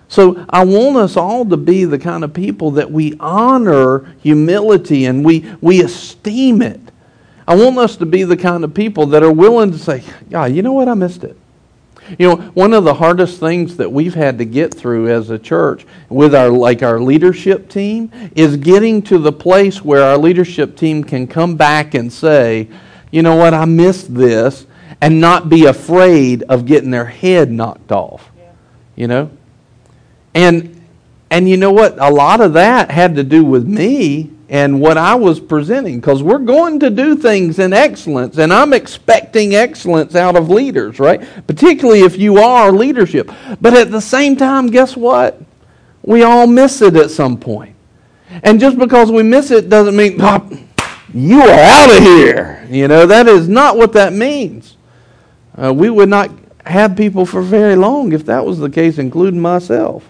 So 0.08 0.43
I 0.50 0.65
want 0.65 0.98
us 0.98 1.15
all 1.15 1.45
to 1.45 1.58
be 1.58 1.86
the 1.86 2.00
kind 2.00 2.24
of 2.24 2.34
people 2.34 2.72
that 2.72 2.91
we 2.91 3.15
honor 3.19 4.12
humility 4.22 5.06
and 5.06 5.24
we, 5.24 5.52
we 5.62 5.84
esteem 5.84 6.63
it. 6.63 6.82
I 7.48 7.56
want 7.56 7.78
us 7.78 7.95
to 7.98 8.06
be 8.06 8.24
the 8.24 8.38
kind 8.38 8.63
of 8.63 8.74
people 8.74 9.06
that 9.08 9.24
are 9.24 9.32
willing 9.32 9.72
to 9.72 9.78
say, 9.78 10.04
God, 10.30 10.52
you 10.52 10.62
know 10.62 10.74
what? 10.74 10.88
I 10.88 10.95
missed 10.95 11.24
it. 11.24 11.38
You 12.17 12.28
know, 12.28 12.36
one 12.54 12.74
of 12.74 12.84
the 12.84 12.93
hardest 12.93 13.39
things 13.39 13.78
that 13.78 13.91
we've 13.91 14.15
had 14.15 14.38
to 14.39 14.45
get 14.45 14.74
through 14.74 15.10
as 15.10 15.30
a 15.30 15.38
church 15.38 15.86
with 16.10 16.34
our 16.34 16.50
like 16.50 16.82
our 16.82 17.00
leadership 17.00 17.69
team 17.69 18.12
is 18.36 18.58
getting 18.58 19.02
to 19.04 19.17
the 19.17 19.32
place 19.32 19.84
where 19.84 20.04
our 20.04 20.17
leadership 20.17 20.76
team 20.76 21.04
can 21.04 21.28
come 21.28 21.56
back 21.56 21.93
and 21.93 22.12
say, 22.12 22.67
"You 23.12 23.22
know 23.22 23.36
what? 23.36 23.54
I 23.54 23.65
missed 23.65 24.13
this." 24.13 24.65
And 25.02 25.22
not 25.22 25.48
be 25.48 25.65
afraid 25.65 26.43
of 26.43 26.65
getting 26.65 26.91
their 26.91 27.06
head 27.06 27.50
knocked 27.52 27.91
off. 27.91 28.32
You 28.98 29.08
know? 29.08 29.32
And 30.34 30.82
and 31.30 31.48
you 31.48 31.58
know 31.58 31.72
what? 31.72 31.98
A 32.00 32.10
lot 32.10 32.41
of 32.41 32.54
that 32.54 32.91
had 32.91 33.15
to 33.15 33.24
do 33.24 33.45
with 33.45 33.65
me 33.65 34.32
and 34.50 34.82
what 34.82 34.98
I 34.98 35.14
was 35.14 35.40
presenting 35.40 36.00
because 36.00 36.24
we're 36.24 36.40
going 36.40 36.80
to 36.80 36.90
do 36.90 37.16
things 37.16 37.60
in 37.60 37.72
excellence 37.72 38.40
and 38.40 38.52
I'm 38.52 38.74
expecting 38.74 39.54
excellence 39.56 40.16
out 40.16 40.36
of 40.36 40.50
leaders, 40.50 41.00
right? 41.00 41.22
Particularly 41.46 42.02
if 42.02 42.18
you 42.18 42.40
are 42.40 42.72
leadership. 42.72 43.32
But 43.62 43.76
at 43.76 43.92
the 43.92 44.02
same 44.02 44.36
time, 44.36 44.68
guess 44.68 44.98
what? 44.98 45.40
We 46.02 46.24
all 46.24 46.48
miss 46.48 46.82
it 46.82 46.96
at 46.96 47.12
some 47.12 47.38
point. 47.38 47.76
And 48.44 48.60
just 48.60 48.78
because 48.80 49.12
we 49.12 49.22
miss 49.22 49.52
it 49.52 49.70
doesn't 49.70 49.96
mean 49.96 50.20
"Ah, 50.20 50.44
you 51.14 51.42
are 51.42 51.50
out 51.50 51.96
of 51.96 52.04
here. 52.04 52.66
You 52.70 52.88
know, 52.88 53.06
that 53.06 53.28
is 53.28 53.48
not 53.48 53.78
what 53.78 53.94
that 53.94 54.14
means. 54.14 54.78
Uh, 55.56 55.74
we 55.74 55.90
would 55.90 56.10
not 56.10 56.32
have 56.66 56.96
people 56.96 57.26
for 57.26 57.42
very 57.42 57.76
long 57.76 58.14
if 58.14 58.26
that 58.26 58.46
was 58.46 58.60
the 58.60 58.70
case, 58.70 58.98
including 58.98 59.40
myself. 59.40 60.10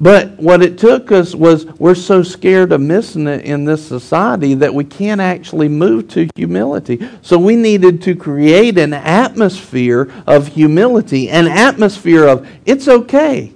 But 0.00 0.38
what 0.38 0.62
it 0.62 0.78
took 0.78 1.12
us 1.12 1.34
was 1.34 1.66
we're 1.78 1.94
so 1.94 2.22
scared 2.22 2.72
of 2.72 2.80
missing 2.80 3.26
it 3.26 3.44
in 3.44 3.66
this 3.66 3.86
society 3.86 4.54
that 4.54 4.72
we 4.72 4.82
can't 4.82 5.20
actually 5.20 5.68
move 5.68 6.08
to 6.08 6.26
humility. 6.34 7.06
So 7.20 7.38
we 7.38 7.54
needed 7.54 8.00
to 8.02 8.16
create 8.16 8.78
an 8.78 8.94
atmosphere 8.94 10.10
of 10.26 10.48
humility, 10.48 11.28
an 11.28 11.46
atmosphere 11.46 12.26
of 12.26 12.48
it's 12.64 12.88
okay. 12.88 13.52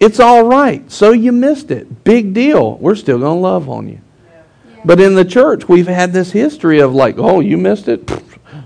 It's 0.00 0.18
all 0.18 0.44
right. 0.44 0.90
So 0.90 1.12
you 1.12 1.30
missed 1.30 1.70
it. 1.70 2.02
Big 2.02 2.34
deal. 2.34 2.76
We're 2.78 2.96
still 2.96 3.20
going 3.20 3.36
to 3.36 3.40
love 3.40 3.68
on 3.68 3.88
you. 3.88 4.00
Yeah. 4.26 4.42
But 4.84 5.00
in 5.00 5.14
the 5.14 5.24
church, 5.24 5.68
we've 5.68 5.86
had 5.86 6.12
this 6.12 6.32
history 6.32 6.80
of 6.80 6.92
like, 6.92 7.18
oh, 7.18 7.38
you 7.38 7.56
missed 7.56 7.86
it? 7.86 8.10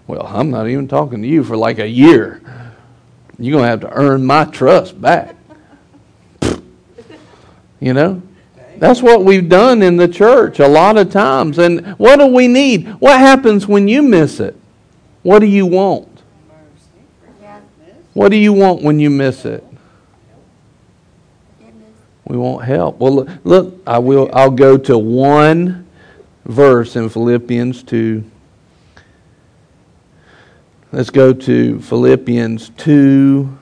Well, 0.06 0.26
I'm 0.26 0.50
not 0.50 0.66
even 0.66 0.88
talking 0.88 1.20
to 1.20 1.28
you 1.28 1.44
for 1.44 1.58
like 1.58 1.78
a 1.78 1.88
year. 1.88 2.40
You're 3.38 3.52
going 3.52 3.64
to 3.64 3.68
have 3.68 3.80
to 3.80 3.92
earn 3.92 4.24
my 4.24 4.44
trust 4.46 4.98
back. 4.98 5.36
You 7.82 7.92
know? 7.94 8.22
That's 8.76 9.02
what 9.02 9.24
we've 9.24 9.48
done 9.48 9.82
in 9.82 9.96
the 9.96 10.06
church 10.06 10.60
a 10.60 10.68
lot 10.68 10.96
of 10.96 11.10
times. 11.10 11.58
And 11.58 11.84
what 11.98 12.18
do 12.18 12.26
we 12.26 12.46
need? 12.46 12.86
What 13.00 13.18
happens 13.18 13.66
when 13.66 13.88
you 13.88 14.02
miss 14.02 14.38
it? 14.38 14.56
What 15.24 15.40
do 15.40 15.46
you 15.46 15.66
want? 15.66 16.22
What 18.14 18.28
do 18.28 18.36
you 18.36 18.52
want 18.52 18.82
when 18.82 19.00
you 19.00 19.10
miss 19.10 19.44
it? 19.44 19.64
We 22.24 22.36
want 22.36 22.64
help. 22.64 22.98
Well, 22.98 23.26
look, 23.42 23.82
I 23.84 23.98
will. 23.98 24.30
I'll 24.32 24.50
go 24.50 24.78
to 24.78 24.96
one 24.96 25.86
verse 26.44 26.94
in 26.94 27.08
Philippians 27.08 27.82
two. 27.82 28.24
Let's 30.92 31.10
go 31.10 31.32
to 31.32 31.80
Philippians 31.80 32.70
two, 32.70 33.58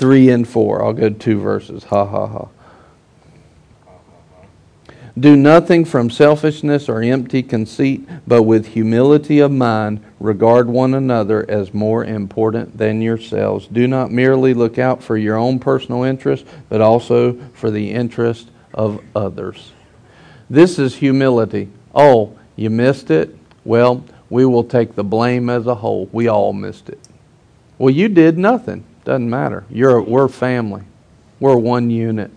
three 0.00 0.30
and 0.30 0.48
four. 0.48 0.82
I'll 0.82 0.94
go 0.94 1.10
two 1.10 1.38
verses. 1.38 1.84
Ha 1.84 2.06
ha 2.06 2.26
ha. 2.26 2.48
Do 5.18 5.36
nothing 5.36 5.84
from 5.84 6.08
selfishness 6.08 6.88
or 6.88 7.02
empty 7.02 7.42
conceit, 7.42 8.08
but 8.26 8.44
with 8.44 8.68
humility 8.68 9.40
of 9.40 9.52
mind, 9.52 10.02
regard 10.18 10.68
one 10.68 10.94
another 10.94 11.44
as 11.50 11.74
more 11.74 12.02
important 12.02 12.78
than 12.78 13.02
yourselves. 13.02 13.66
Do 13.66 13.86
not 13.86 14.10
merely 14.10 14.54
look 14.54 14.78
out 14.78 15.02
for 15.02 15.18
your 15.18 15.36
own 15.36 15.58
personal 15.58 16.04
interest, 16.04 16.46
but 16.70 16.80
also 16.80 17.34
for 17.52 17.70
the 17.70 17.90
interest 17.90 18.48
of 18.72 19.02
others. 19.14 19.72
This 20.48 20.78
is 20.78 20.94
humility. 20.94 21.68
Oh, 21.94 22.38
you 22.56 22.70
missed 22.70 23.10
it? 23.10 23.36
Well, 23.66 24.02
we 24.30 24.46
will 24.46 24.64
take 24.64 24.94
the 24.94 25.04
blame 25.04 25.50
as 25.50 25.66
a 25.66 25.74
whole. 25.74 26.08
We 26.10 26.28
all 26.28 26.54
missed 26.54 26.88
it. 26.88 27.00
Well, 27.76 27.90
you 27.90 28.08
did 28.08 28.38
nothing. 28.38 28.84
Doesn't 29.04 29.28
matter. 29.30 29.64
You're, 29.70 30.00
we're 30.00 30.28
family. 30.28 30.82
We're 31.38 31.56
one 31.56 31.90
unit. 31.90 32.30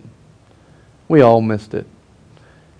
We 1.08 1.20
all 1.20 1.40
missed 1.40 1.74
it. 1.74 1.86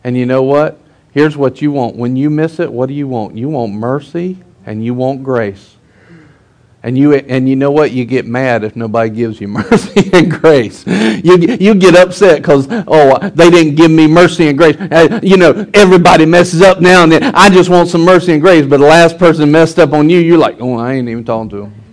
And 0.02 0.16
you 0.16 0.26
know 0.26 0.42
what? 0.42 0.78
Here's 1.12 1.36
what 1.36 1.62
you 1.62 1.70
want. 1.70 1.96
When 1.96 2.16
you 2.16 2.30
miss 2.30 2.58
it, 2.58 2.72
what 2.72 2.86
do 2.86 2.94
you 2.94 3.06
want? 3.06 3.36
You 3.36 3.48
want 3.50 3.72
mercy 3.72 4.38
and 4.66 4.84
you 4.84 4.94
want 4.94 5.22
grace. 5.22 5.76
And 6.82 6.98
you 6.98 7.14
and 7.14 7.48
you 7.48 7.56
know 7.56 7.70
what? 7.70 7.92
You 7.92 8.04
get 8.04 8.26
mad 8.26 8.62
if 8.62 8.76
nobody 8.76 9.08
gives 9.08 9.40
you 9.40 9.48
mercy 9.70 10.10
and 10.12 10.30
grace. 10.30 10.86
You 10.86 11.38
you 11.38 11.74
get 11.74 11.96
upset 11.96 12.42
because 12.42 12.66
oh 12.70 13.18
they 13.30 13.48
didn't 13.48 13.76
give 13.76 13.90
me 13.90 14.06
mercy 14.06 14.48
and 14.48 14.58
grace. 14.58 14.76
Uh, 14.76 15.18
You 15.22 15.38
know 15.38 15.66
everybody 15.72 16.26
messes 16.26 16.60
up 16.60 16.82
now 16.82 17.04
and 17.04 17.12
then. 17.12 17.22
I 17.34 17.48
just 17.48 17.70
want 17.70 17.88
some 17.88 18.02
mercy 18.02 18.32
and 18.34 18.42
grace. 18.42 18.66
But 18.66 18.80
the 18.80 18.86
last 18.86 19.16
person 19.16 19.50
messed 19.50 19.78
up 19.78 19.94
on 19.94 20.10
you, 20.10 20.18
you're 20.18 20.36
like, 20.36 20.56
oh 20.60 20.76
I 20.76 20.92
ain't 20.94 21.08
even 21.08 21.24
talking 21.24 21.48
to 21.50 21.56
them. 21.62 21.83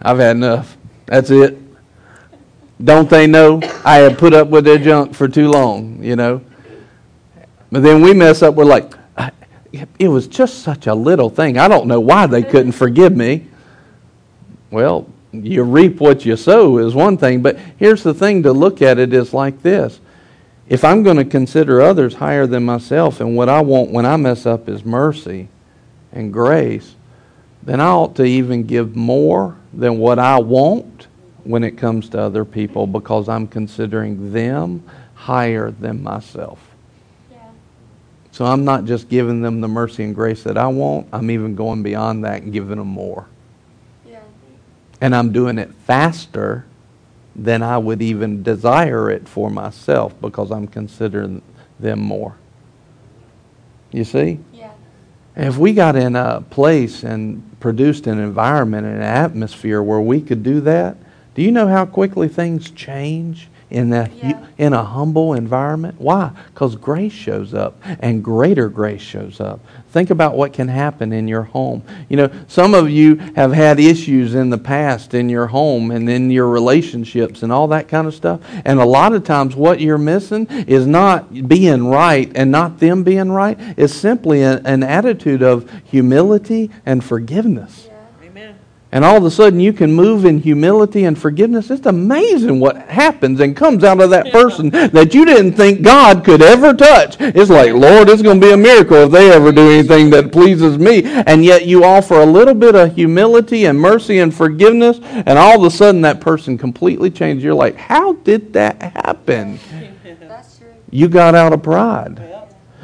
I've 0.00 0.18
had 0.18 0.36
enough. 0.36 0.76
That's 1.06 1.30
it. 1.30 1.58
Don't 2.82 3.10
they 3.10 3.26
know 3.26 3.60
I 3.84 3.96
have 3.96 4.18
put 4.18 4.32
up 4.34 4.48
with 4.48 4.64
their 4.64 4.78
junk 4.78 5.14
for 5.14 5.26
too 5.28 5.50
long? 5.50 6.02
You 6.02 6.16
know. 6.16 6.40
But 7.70 7.82
then 7.82 8.02
we 8.02 8.14
mess 8.14 8.42
up, 8.42 8.54
we're 8.54 8.64
like, 8.64 8.94
"I- 9.16 9.32
it 9.98 10.08
was 10.08 10.26
just 10.26 10.60
such 10.62 10.86
a 10.86 10.94
little 10.94 11.28
thing. 11.28 11.58
I 11.58 11.68
don't 11.68 11.86
know 11.86 12.00
why 12.00 12.26
they 12.26 12.42
couldn't 12.42 12.72
forgive 12.72 13.14
me. 13.14 13.46
Well, 14.70 15.06
you 15.32 15.62
reap 15.64 16.00
what 16.00 16.24
you 16.24 16.36
sow 16.36 16.78
is 16.78 16.94
one 16.94 17.16
thing, 17.16 17.42
but 17.42 17.58
here's 17.76 18.02
the 18.02 18.14
thing 18.14 18.42
to 18.44 18.52
look 18.52 18.80
at 18.80 18.98
it 18.98 19.12
is 19.12 19.34
like 19.34 19.62
this. 19.62 20.00
If 20.68 20.84
I'm 20.84 21.02
going 21.02 21.16
to 21.16 21.24
consider 21.24 21.80
others 21.80 22.14
higher 22.14 22.46
than 22.46 22.64
myself 22.64 23.20
and 23.20 23.36
what 23.36 23.48
I 23.48 23.60
want 23.60 23.90
when 23.90 24.06
I 24.06 24.16
mess 24.16 24.46
up 24.46 24.68
is 24.68 24.84
mercy 24.84 25.48
and 26.12 26.32
grace, 26.32 26.94
then 27.62 27.80
I 27.80 27.88
ought 27.88 28.16
to 28.16 28.24
even 28.24 28.64
give 28.64 28.96
more 28.96 29.56
than 29.72 29.98
what 29.98 30.18
I 30.18 30.38
want 30.38 31.08
when 31.44 31.64
it 31.64 31.72
comes 31.72 32.08
to 32.10 32.20
other 32.20 32.44
people 32.44 32.86
because 32.86 33.28
I'm 33.28 33.46
considering 33.46 34.32
them 34.32 34.82
higher 35.14 35.70
than 35.70 36.02
myself. 36.02 36.60
Yeah. 37.30 37.38
So 38.32 38.44
I'm 38.44 38.64
not 38.64 38.84
just 38.84 39.08
giving 39.08 39.42
them 39.42 39.60
the 39.60 39.68
mercy 39.68 40.04
and 40.04 40.14
grace 40.14 40.42
that 40.44 40.56
I 40.58 40.68
want, 40.68 41.08
I'm 41.12 41.30
even 41.30 41.54
going 41.54 41.82
beyond 41.82 42.24
that 42.24 42.42
and 42.42 42.52
giving 42.52 42.78
them 42.78 42.88
more. 42.88 43.26
Yeah. 44.06 44.20
And 45.00 45.14
I'm 45.14 45.32
doing 45.32 45.58
it 45.58 45.72
faster 45.86 46.64
than 47.34 47.62
I 47.62 47.78
would 47.78 48.02
even 48.02 48.42
desire 48.42 49.10
it 49.10 49.28
for 49.28 49.50
myself 49.50 50.14
because 50.20 50.50
I'm 50.50 50.66
considering 50.66 51.40
them 51.78 52.00
more. 52.00 52.34
You 53.92 54.04
see? 54.04 54.40
Yeah. 54.52 54.57
If 55.38 55.56
we 55.56 55.72
got 55.72 55.94
in 55.94 56.16
a 56.16 56.40
place 56.50 57.04
and 57.04 57.58
produced 57.60 58.08
an 58.08 58.18
environment 58.18 58.86
and 58.86 58.96
an 58.96 59.02
atmosphere 59.02 59.80
where 59.80 60.00
we 60.00 60.20
could 60.20 60.42
do 60.42 60.60
that, 60.62 60.96
do 61.36 61.42
you 61.42 61.52
know 61.52 61.68
how 61.68 61.86
quickly 61.86 62.26
things 62.26 62.72
change 62.72 63.46
in 63.70 63.90
that 63.90 64.10
Yeah. 64.22 64.38
in 64.56 64.72
a 64.72 64.82
humble 64.82 65.34
environment? 65.34 65.96
Why? 65.98 66.30
Because 66.52 66.76
grace 66.76 67.12
shows 67.12 67.54
up 67.54 67.76
and 68.00 68.22
greater 68.24 68.68
grace 68.68 69.00
shows 69.02 69.40
up. 69.40 69.60
Think 69.90 70.10
about 70.10 70.36
what 70.36 70.52
can 70.52 70.68
happen 70.68 71.12
in 71.12 71.28
your 71.28 71.44
home. 71.44 71.82
You 72.08 72.18
know, 72.18 72.30
some 72.46 72.74
of 72.74 72.90
you 72.90 73.16
have 73.36 73.52
had 73.52 73.80
issues 73.80 74.34
in 74.34 74.50
the 74.50 74.58
past 74.58 75.14
in 75.14 75.28
your 75.28 75.46
home 75.46 75.90
and 75.90 76.08
in 76.10 76.30
your 76.30 76.48
relationships 76.48 77.42
and 77.42 77.50
all 77.50 77.68
that 77.68 77.88
kind 77.88 78.06
of 78.06 78.14
stuff. 78.14 78.40
And 78.64 78.80
a 78.80 78.84
lot 78.84 79.12
of 79.14 79.24
times 79.24 79.56
what 79.56 79.80
you're 79.80 79.96
missing 79.98 80.46
is 80.66 80.86
not 80.86 81.48
being 81.48 81.86
right 81.88 82.30
and 82.34 82.50
not 82.50 82.80
them 82.80 83.02
being 83.02 83.30
right. 83.32 83.58
It's 83.76 83.94
simply 83.94 84.42
a, 84.42 84.58
an 84.64 84.82
attitude 84.82 85.42
of 85.42 85.70
humility 85.84 86.70
and 86.84 87.02
forgiveness. 87.02 87.87
Yeah. 88.90 88.96
Amen. 88.96 89.04
And 89.04 89.04
all 89.04 89.16
of 89.18 89.24
a 89.24 89.30
sudden, 89.30 89.60
you 89.60 89.72
can 89.72 89.92
move 89.92 90.24
in 90.24 90.38
humility 90.38 91.04
and 91.04 91.18
forgiveness. 91.18 91.70
It's 91.70 91.86
amazing 91.86 92.58
what 92.58 92.76
happens 92.76 93.40
and 93.40 93.54
comes 93.54 93.84
out 93.84 94.00
of 94.00 94.10
that 94.10 94.32
person 94.32 94.70
that 94.70 95.14
you 95.14 95.24
didn't 95.24 95.52
think 95.52 95.82
God 95.82 96.24
could 96.24 96.40
ever 96.40 96.72
touch. 96.74 97.16
It's 97.20 97.50
like, 97.50 97.72
Lord, 97.72 98.08
it's 98.08 98.22
going 98.22 98.40
to 98.40 98.46
be 98.46 98.52
a 98.52 98.56
miracle 98.56 98.96
if 98.96 99.10
they 99.10 99.30
ever 99.30 99.52
do 99.52 99.70
anything 99.70 100.10
that 100.10 100.32
pleases 100.32 100.78
me. 100.78 101.02
And 101.04 101.44
yet, 101.44 101.66
you 101.66 101.84
offer 101.84 102.20
a 102.20 102.26
little 102.26 102.54
bit 102.54 102.74
of 102.74 102.94
humility 102.94 103.66
and 103.66 103.78
mercy 103.78 104.20
and 104.20 104.34
forgiveness, 104.34 105.00
and 105.02 105.38
all 105.38 105.58
of 105.58 105.64
a 105.64 105.70
sudden, 105.74 106.00
that 106.02 106.20
person 106.20 106.56
completely 106.56 107.10
changes. 107.10 107.44
You're 107.44 107.54
like, 107.54 107.76
how 107.76 108.14
did 108.14 108.52
that 108.54 108.80
happen? 108.80 109.58
That's 110.20 110.58
true. 110.58 110.68
You 110.90 111.08
got 111.08 111.34
out 111.34 111.52
of 111.52 111.62
pride. 111.62 112.18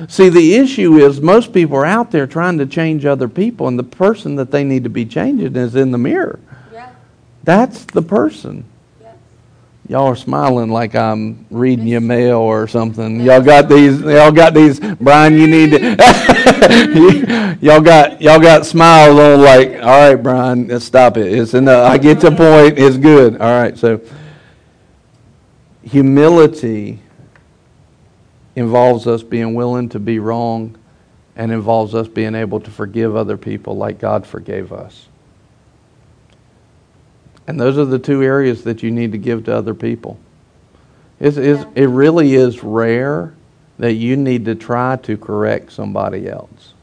See, 0.09 0.29
the 0.29 0.55
issue 0.57 0.97
is 0.97 1.21
most 1.21 1.53
people 1.53 1.77
are 1.77 1.87
out 1.87 2.11
there 2.11 2.27
trying 2.27 2.59
to 2.59 2.67
change 2.67 3.05
other 3.05 3.29
people, 3.29 3.69
and 3.69 3.79
the 3.79 3.85
person 3.85 4.35
that 4.37 4.51
they 4.51 4.65
need 4.65 4.83
to 4.85 4.91
be 4.91 5.07
changing 5.07 5.55
is 5.55 5.77
in 5.77 5.93
the 5.93 5.99
mirror. 5.99 6.41
Yeah. 6.73 6.91
That's 7.45 7.85
the 7.85 8.03
person. 8.03 8.65
Yeah. 9.01 9.13
Y'all 9.89 10.07
are 10.07 10.17
smiling 10.17 10.71
like 10.71 10.97
I'm 10.97 11.47
reading 11.49 11.87
your 11.87 12.01
mail 12.01 12.39
or 12.39 12.67
something. 12.67 13.21
Y'all 13.21 13.41
got 13.41 13.69
these. 13.69 14.01
Y'all 14.01 14.33
got 14.33 14.53
these. 14.53 14.81
Brian, 14.81 15.39
you 15.39 15.47
need 15.47 15.71
to. 15.71 17.57
y'all 17.61 17.81
got 17.81 18.21
y'all 18.21 18.41
got 18.41 18.67
smiles 18.67 19.17
on 19.17 19.43
like. 19.43 19.75
All 19.75 20.11
right, 20.11 20.17
Brian, 20.17 20.67
let's 20.67 20.85
stop 20.85 21.17
it. 21.17 21.33
It's 21.33 21.55
enough. 21.55 21.89
I 21.89 21.99
get 21.99 22.19
the 22.19 22.33
point. 22.33 22.81
It's 22.81 22.97
good. 22.97 23.41
All 23.41 23.63
right. 23.63 23.79
So 23.79 24.01
humility 25.85 26.99
involves 28.57 29.07
us 29.07 29.23
being 29.23 29.55
willing 29.55 29.89
to 29.91 29.99
be 29.99 30.19
wrong, 30.19 30.77
and 31.37 31.51
involves 31.51 31.95
us 31.95 32.07
being 32.07 32.35
able 32.35 32.61
to 32.61 32.71
forgive 32.71 33.17
other 33.17 33.37
people 33.37 33.77
like 33.77 33.99
God 33.99 34.27
forgave 34.27 34.73
us. 34.73 35.09
And 37.47 37.61
those 37.61 37.77
are 37.77 37.85
the 37.85 37.99
two 37.99 38.23
areas 38.23 38.65
that 38.65 38.83
you 38.83 38.91
need 38.91 39.13
to 39.13 39.19
give 39.19 39.45
to 39.45 39.55
other 39.55 39.75
people. 39.75 40.19
It's, 41.21 41.37
it's, 41.37 41.63
Yeah. 41.63 41.83
it 41.83 41.87
really 41.89 42.35
is 42.35 42.63
rare 42.63 43.35
that 43.79 43.95
you 43.95 44.17
need 44.17 44.45
to 44.45 44.55
try 44.55 44.97
to 44.97 45.17
correct 45.17 45.73
somebody 45.73 46.29
else. 46.29 46.75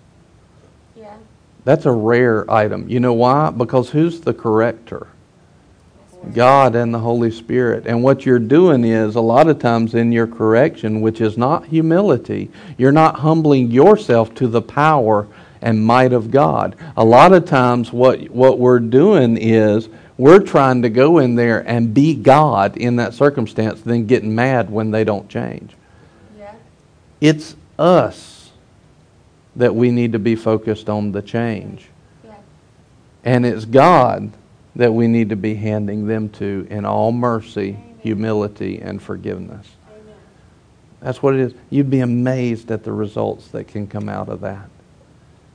Yeah. 0.95 1.15
That's 1.63 1.85
a 1.85 1.91
rare 1.91 2.49
item. 2.51 2.89
You 2.89 2.99
know 2.99 3.13
why? 3.13 3.49
Because 3.51 3.89
who's 3.89 4.19
the 4.21 4.33
corrector? 4.33 5.07
God 6.33 6.75
and 6.75 6.93
the 6.93 6.99
Holy 6.99 7.31
Spirit. 7.31 7.87
And 7.87 8.03
what 8.03 8.25
you're 8.25 8.39
doing 8.39 8.83
is, 8.85 9.15
a 9.15 9.21
lot 9.21 9.47
of 9.47 9.59
times 9.59 9.95
in 9.95 10.11
your 10.11 10.27
correction, 10.27 11.01
which 11.01 11.19
is 11.19 11.37
not 11.37 11.65
humility, 11.65 12.49
you're 12.77 12.91
not 12.91 13.19
humbling 13.19 13.71
yourself 13.71 14.33
to 14.35 14.47
the 14.47 14.61
power 14.61 15.27
and 15.61 15.85
might 15.85 16.13
of 16.13 16.31
God. 16.31 16.75
A 16.95 17.03
lot 17.03 17.33
of 17.33 17.45
times, 17.45 17.91
what, 17.91 18.29
what 18.29 18.59
we're 18.59 18.79
doing 18.79 19.37
is 19.37 19.89
we're 20.17 20.39
trying 20.39 20.83
to 20.83 20.89
go 20.89 21.17
in 21.17 21.35
there 21.35 21.67
and 21.67 21.93
be 21.93 22.13
God 22.13 22.77
in 22.77 22.97
that 22.97 23.13
circumstance, 23.13 23.81
then 23.81 24.05
getting 24.05 24.35
mad 24.35 24.69
when 24.69 24.91
they 24.91 25.03
don't 25.03 25.27
change. 25.27 25.73
Yeah. 26.37 26.53
It's 27.19 27.55
us 27.79 28.51
that 29.55 29.75
we 29.75 29.91
need 29.91 30.13
to 30.13 30.19
be 30.19 30.35
focused 30.35 30.89
on 30.89 31.11
the 31.11 31.21
change. 31.21 31.87
Yeah. 32.23 32.35
And 33.23 33.45
it's 33.45 33.65
God 33.65 34.31
that 34.75 34.93
we 34.93 35.07
need 35.07 35.29
to 35.29 35.35
be 35.35 35.55
handing 35.55 36.07
them 36.07 36.29
to 36.29 36.67
in 36.69 36.85
all 36.85 37.11
mercy, 37.11 37.77
humility, 37.99 38.79
and 38.79 39.01
forgiveness. 39.01 39.67
That's 41.01 41.21
what 41.21 41.33
it 41.33 41.39
is. 41.39 41.53
You'd 41.69 41.89
be 41.89 41.99
amazed 41.99 42.71
at 42.71 42.83
the 42.83 42.91
results 42.91 43.47
that 43.49 43.67
can 43.67 43.87
come 43.87 44.07
out 44.07 44.29
of 44.29 44.41
that. 44.41 44.69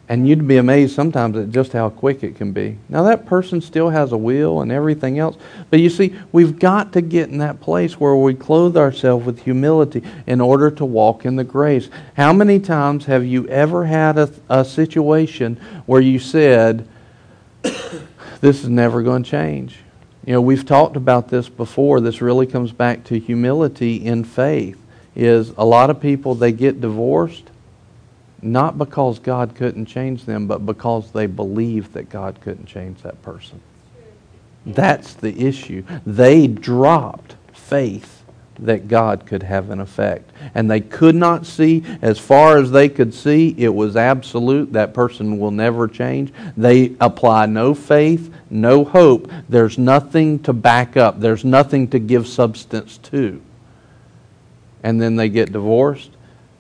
And 0.08 0.28
you'd 0.28 0.46
be 0.46 0.56
amazed 0.56 0.94
sometimes 0.94 1.36
at 1.36 1.50
just 1.50 1.72
how 1.72 1.90
quick 1.90 2.22
it 2.22 2.36
can 2.36 2.52
be. 2.52 2.78
Now, 2.88 3.02
that 3.04 3.26
person 3.26 3.60
still 3.60 3.90
has 3.90 4.12
a 4.12 4.16
will 4.16 4.60
and 4.60 4.70
everything 4.70 5.18
else. 5.18 5.36
But 5.68 5.80
you 5.80 5.90
see, 5.90 6.14
we've 6.30 6.60
got 6.60 6.92
to 6.92 7.00
get 7.00 7.28
in 7.30 7.38
that 7.38 7.60
place 7.60 7.98
where 7.98 8.14
we 8.14 8.34
clothe 8.34 8.76
ourselves 8.76 9.26
with 9.26 9.42
humility 9.42 10.04
in 10.28 10.40
order 10.40 10.70
to 10.70 10.84
walk 10.84 11.24
in 11.24 11.34
the 11.34 11.44
grace. 11.44 11.88
How 12.16 12.32
many 12.32 12.60
times 12.60 13.06
have 13.06 13.24
you 13.24 13.48
ever 13.48 13.84
had 13.86 14.16
a, 14.16 14.30
a 14.48 14.64
situation 14.64 15.56
where 15.86 16.00
you 16.00 16.20
said, 16.20 16.86
This 18.40 18.62
is 18.62 18.68
never 18.68 19.02
going 19.02 19.22
to 19.22 19.30
change? 19.30 19.78
You 20.24 20.34
know, 20.34 20.40
we've 20.40 20.66
talked 20.66 20.96
about 20.96 21.28
this 21.28 21.48
before. 21.48 22.00
This 22.00 22.20
really 22.20 22.46
comes 22.46 22.72
back 22.72 23.04
to 23.04 23.18
humility 23.18 23.96
in 23.96 24.24
faith. 24.24 24.80
Is 25.14 25.50
a 25.56 25.64
lot 25.64 25.88
of 25.88 26.00
people 26.00 26.34
they 26.34 26.52
get 26.52 26.80
divorced 26.80 27.50
not 28.42 28.78
because 28.78 29.18
God 29.18 29.54
couldn't 29.54 29.86
change 29.86 30.24
them, 30.24 30.46
but 30.46 30.64
because 30.66 31.10
they 31.12 31.26
believe 31.26 31.92
that 31.94 32.08
God 32.10 32.40
couldn't 32.40 32.66
change 32.66 33.02
that 33.02 33.20
person. 33.22 33.60
That's 34.64 35.14
the 35.14 35.46
issue. 35.46 35.84
They 36.04 36.46
dropped 36.46 37.36
faith 37.52 38.15
that 38.58 38.88
God 38.88 39.26
could 39.26 39.42
have 39.42 39.70
an 39.70 39.80
effect. 39.80 40.30
And 40.54 40.70
they 40.70 40.80
could 40.80 41.14
not 41.14 41.46
see, 41.46 41.84
as 42.02 42.18
far 42.18 42.58
as 42.58 42.70
they 42.70 42.88
could 42.88 43.14
see, 43.14 43.54
it 43.58 43.74
was 43.74 43.96
absolute. 43.96 44.72
That 44.72 44.94
person 44.94 45.38
will 45.38 45.50
never 45.50 45.88
change. 45.88 46.32
They 46.56 46.94
apply 47.00 47.46
no 47.46 47.74
faith, 47.74 48.32
no 48.50 48.84
hope. 48.84 49.30
There's 49.48 49.78
nothing 49.78 50.38
to 50.40 50.52
back 50.52 50.96
up, 50.96 51.20
there's 51.20 51.44
nothing 51.44 51.88
to 51.88 51.98
give 51.98 52.26
substance 52.26 52.98
to. 52.98 53.42
And 54.82 55.00
then 55.00 55.16
they 55.16 55.28
get 55.28 55.52
divorced 55.52 56.10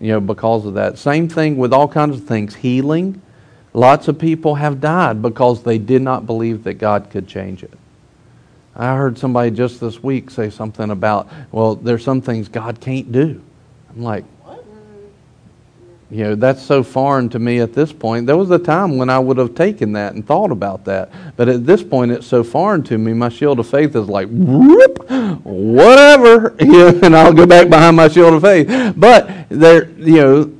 you 0.00 0.12
know, 0.12 0.20
because 0.20 0.66
of 0.66 0.74
that. 0.74 0.98
Same 0.98 1.28
thing 1.28 1.56
with 1.56 1.72
all 1.72 1.88
kinds 1.88 2.16
of 2.16 2.26
things. 2.26 2.54
Healing. 2.56 3.22
Lots 3.72 4.08
of 4.08 4.18
people 4.18 4.54
have 4.54 4.80
died 4.80 5.20
because 5.20 5.62
they 5.62 5.78
did 5.78 6.02
not 6.02 6.26
believe 6.26 6.64
that 6.64 6.74
God 6.74 7.10
could 7.10 7.28
change 7.28 7.62
it. 7.62 7.72
I 8.76 8.94
heard 8.94 9.18
somebody 9.18 9.50
just 9.50 9.80
this 9.80 10.02
week 10.02 10.30
say 10.30 10.50
something 10.50 10.90
about, 10.90 11.28
well, 11.50 11.76
there's 11.76 12.04
some 12.04 12.20
things 12.20 12.48
God 12.48 12.80
can't 12.80 13.10
do. 13.10 13.42
I'm 13.90 14.02
like, 14.02 14.24
you 16.10 16.22
know, 16.22 16.34
that's 16.36 16.62
so 16.62 16.84
foreign 16.84 17.28
to 17.30 17.40
me 17.40 17.58
at 17.58 17.72
this 17.72 17.92
point. 17.92 18.26
There 18.26 18.36
was 18.36 18.50
a 18.52 18.60
time 18.60 18.96
when 18.96 19.10
I 19.10 19.18
would 19.18 19.38
have 19.38 19.56
taken 19.56 19.92
that 19.94 20.14
and 20.14 20.24
thought 20.24 20.52
about 20.52 20.84
that. 20.84 21.10
But 21.36 21.48
at 21.48 21.66
this 21.66 21.82
point, 21.82 22.12
it's 22.12 22.26
so 22.26 22.44
foreign 22.44 22.84
to 22.84 22.96
me, 22.96 23.12
my 23.12 23.28
shield 23.28 23.58
of 23.58 23.66
faith 23.66 23.96
is 23.96 24.08
like, 24.08 24.28
whoop, 24.28 25.10
whatever. 25.44 26.54
You 26.66 26.72
know, 26.72 27.00
and 27.02 27.16
I'll 27.16 27.32
go 27.32 27.46
back 27.46 27.68
behind 27.68 27.96
my 27.96 28.08
shield 28.08 28.34
of 28.34 28.42
faith. 28.42 28.94
But 28.96 29.48
there, 29.48 29.88
you 29.90 30.16
know, 30.16 30.52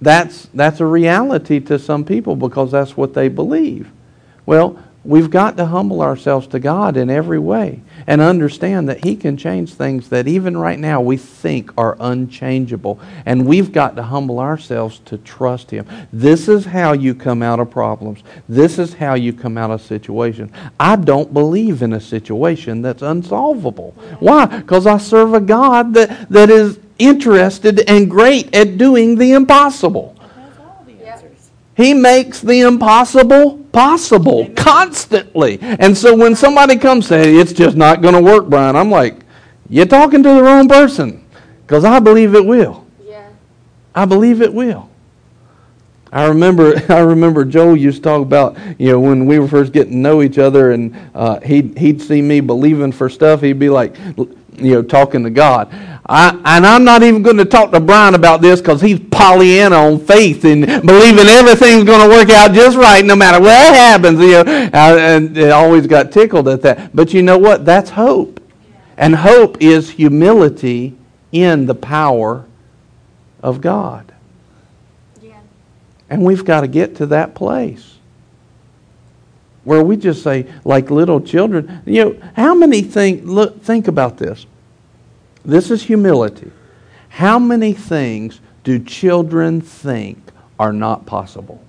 that's, 0.00 0.48
that's 0.54 0.80
a 0.80 0.86
reality 0.86 1.60
to 1.60 1.78
some 1.78 2.04
people 2.04 2.36
because 2.36 2.70
that's 2.70 2.96
what 2.96 3.12
they 3.12 3.28
believe. 3.28 3.90
Well, 4.46 4.82
we've 5.04 5.30
got 5.30 5.56
to 5.56 5.66
humble 5.66 6.02
ourselves 6.02 6.46
to 6.48 6.58
God 6.58 6.96
in 6.96 7.08
every 7.08 7.38
way 7.38 7.80
and 8.06 8.20
understand 8.20 8.88
that 8.88 9.04
He 9.04 9.16
can 9.16 9.36
change 9.36 9.72
things 9.72 10.08
that 10.10 10.28
even 10.28 10.56
right 10.56 10.78
now 10.78 11.00
we 11.00 11.16
think 11.16 11.70
are 11.78 11.96
unchangeable. 12.00 13.00
And 13.24 13.46
we've 13.46 13.72
got 13.72 13.96
to 13.96 14.02
humble 14.02 14.38
ourselves 14.38 15.00
to 15.06 15.18
trust 15.18 15.70
Him. 15.70 15.86
This 16.12 16.48
is 16.48 16.64
how 16.66 16.92
you 16.92 17.14
come 17.14 17.42
out 17.42 17.60
of 17.60 17.70
problems. 17.70 18.22
This 18.48 18.78
is 18.78 18.94
how 18.94 19.14
you 19.14 19.32
come 19.32 19.56
out 19.56 19.70
of 19.70 19.80
situations. 19.82 20.52
I 20.78 20.96
don't 20.96 21.32
believe 21.32 21.82
in 21.82 21.92
a 21.92 22.00
situation 22.00 22.82
that's 22.82 23.02
unsolvable. 23.02 23.92
Why? 24.18 24.46
Because 24.46 24.86
I 24.86 24.98
serve 24.98 25.34
a 25.34 25.40
God 25.40 25.94
that, 25.94 26.28
that 26.30 26.50
is 26.50 26.78
interested 26.98 27.80
and 27.88 28.10
great 28.10 28.54
at 28.54 28.76
doing 28.76 29.16
the 29.16 29.32
impossible. 29.32 30.16
Has 30.20 30.58
all 30.58 30.84
the 30.86 31.06
answers. 31.06 31.50
He 31.74 31.94
makes 31.94 32.40
the 32.40 32.60
impossible 32.60 33.59
possible 33.72 34.40
Amen. 34.40 34.54
constantly. 34.54 35.58
And 35.60 35.96
so 35.96 36.14
when 36.16 36.34
somebody 36.34 36.76
comes 36.76 37.06
saying 37.06 37.38
it's 37.38 37.52
just 37.52 37.76
not 37.76 38.02
going 38.02 38.14
to 38.14 38.22
work, 38.22 38.46
Brian, 38.46 38.76
I'm 38.76 38.90
like, 38.90 39.16
you're 39.68 39.86
talking 39.86 40.22
to 40.22 40.28
the 40.28 40.42
wrong 40.42 40.68
person 40.68 41.24
because 41.62 41.84
I 41.84 42.00
believe 42.00 42.34
it 42.34 42.44
will. 42.44 42.86
Yeah. 43.04 43.28
I 43.94 44.04
believe 44.04 44.42
it 44.42 44.52
will. 44.52 44.90
I 46.12 46.26
remember, 46.26 46.74
I 46.88 47.00
remember 47.00 47.44
Joel 47.44 47.76
used 47.76 47.98
to 47.98 48.02
talk 48.02 48.22
about, 48.22 48.58
you 48.78 48.92
know, 48.92 49.00
when 49.00 49.26
we 49.26 49.38
were 49.38 49.48
first 49.48 49.72
getting 49.72 49.92
to 49.92 49.98
know 49.98 50.22
each 50.22 50.38
other, 50.38 50.72
and 50.72 50.96
uh, 51.14 51.40
he'd 51.40 51.78
he'd 51.78 52.02
see 52.02 52.20
me 52.20 52.40
believing 52.40 52.92
for 52.92 53.08
stuff. 53.08 53.40
He'd 53.40 53.58
be 53.58 53.70
like, 53.70 53.96
you 54.16 54.74
know, 54.74 54.82
talking 54.82 55.22
to 55.24 55.30
God. 55.30 55.72
I, 56.12 56.30
and 56.44 56.66
I'm 56.66 56.82
not 56.82 57.04
even 57.04 57.22
going 57.22 57.36
to 57.36 57.44
talk 57.44 57.70
to 57.70 57.78
Brian 57.78 58.16
about 58.16 58.40
this 58.40 58.60
because 58.60 58.80
he's 58.80 58.98
Pollyanna 58.98 59.76
on 59.76 60.00
faith 60.00 60.44
and 60.44 60.66
believing 60.66 61.28
everything's 61.28 61.84
going 61.84 62.00
to 62.00 62.08
work 62.08 62.28
out 62.30 62.52
just 62.52 62.76
right 62.76 63.04
no 63.04 63.14
matter 63.14 63.40
what 63.40 63.52
happens. 63.52 64.18
You 64.18 64.32
know, 64.32 64.40
uh, 64.40 64.96
and 64.98 65.38
I 65.38 65.50
always 65.50 65.86
got 65.86 66.10
tickled 66.10 66.48
at 66.48 66.62
that. 66.62 66.96
But 66.96 67.14
you 67.14 67.22
know 67.22 67.38
what? 67.38 67.64
That's 67.64 67.90
hope, 67.90 68.40
and 68.96 69.14
hope 69.14 69.62
is 69.62 69.90
humility 69.90 70.96
in 71.30 71.66
the 71.66 71.76
power 71.76 72.44
of 73.40 73.60
God. 73.60 74.12
Yeah. 75.22 75.38
And 76.08 76.24
we've 76.24 76.44
got 76.44 76.62
to 76.62 76.66
get 76.66 76.96
to 76.96 77.06
that 77.06 77.36
place 77.36 77.98
where 79.62 79.84
we 79.84 79.96
just 79.96 80.24
say, 80.24 80.52
like 80.64 80.90
little 80.90 81.20
children, 81.20 81.82
you 81.86 82.04
know, 82.04 82.30
how 82.34 82.52
many 82.52 82.82
think, 82.82 83.22
look, 83.24 83.62
think 83.62 83.86
about 83.86 84.16
this. 84.16 84.44
This 85.44 85.70
is 85.70 85.82
humility. 85.82 86.50
How 87.08 87.38
many 87.38 87.72
things 87.72 88.40
do 88.64 88.78
children 88.78 89.60
think 89.60 90.18
are 90.58 90.72
not 90.72 91.06
possible? 91.06 91.62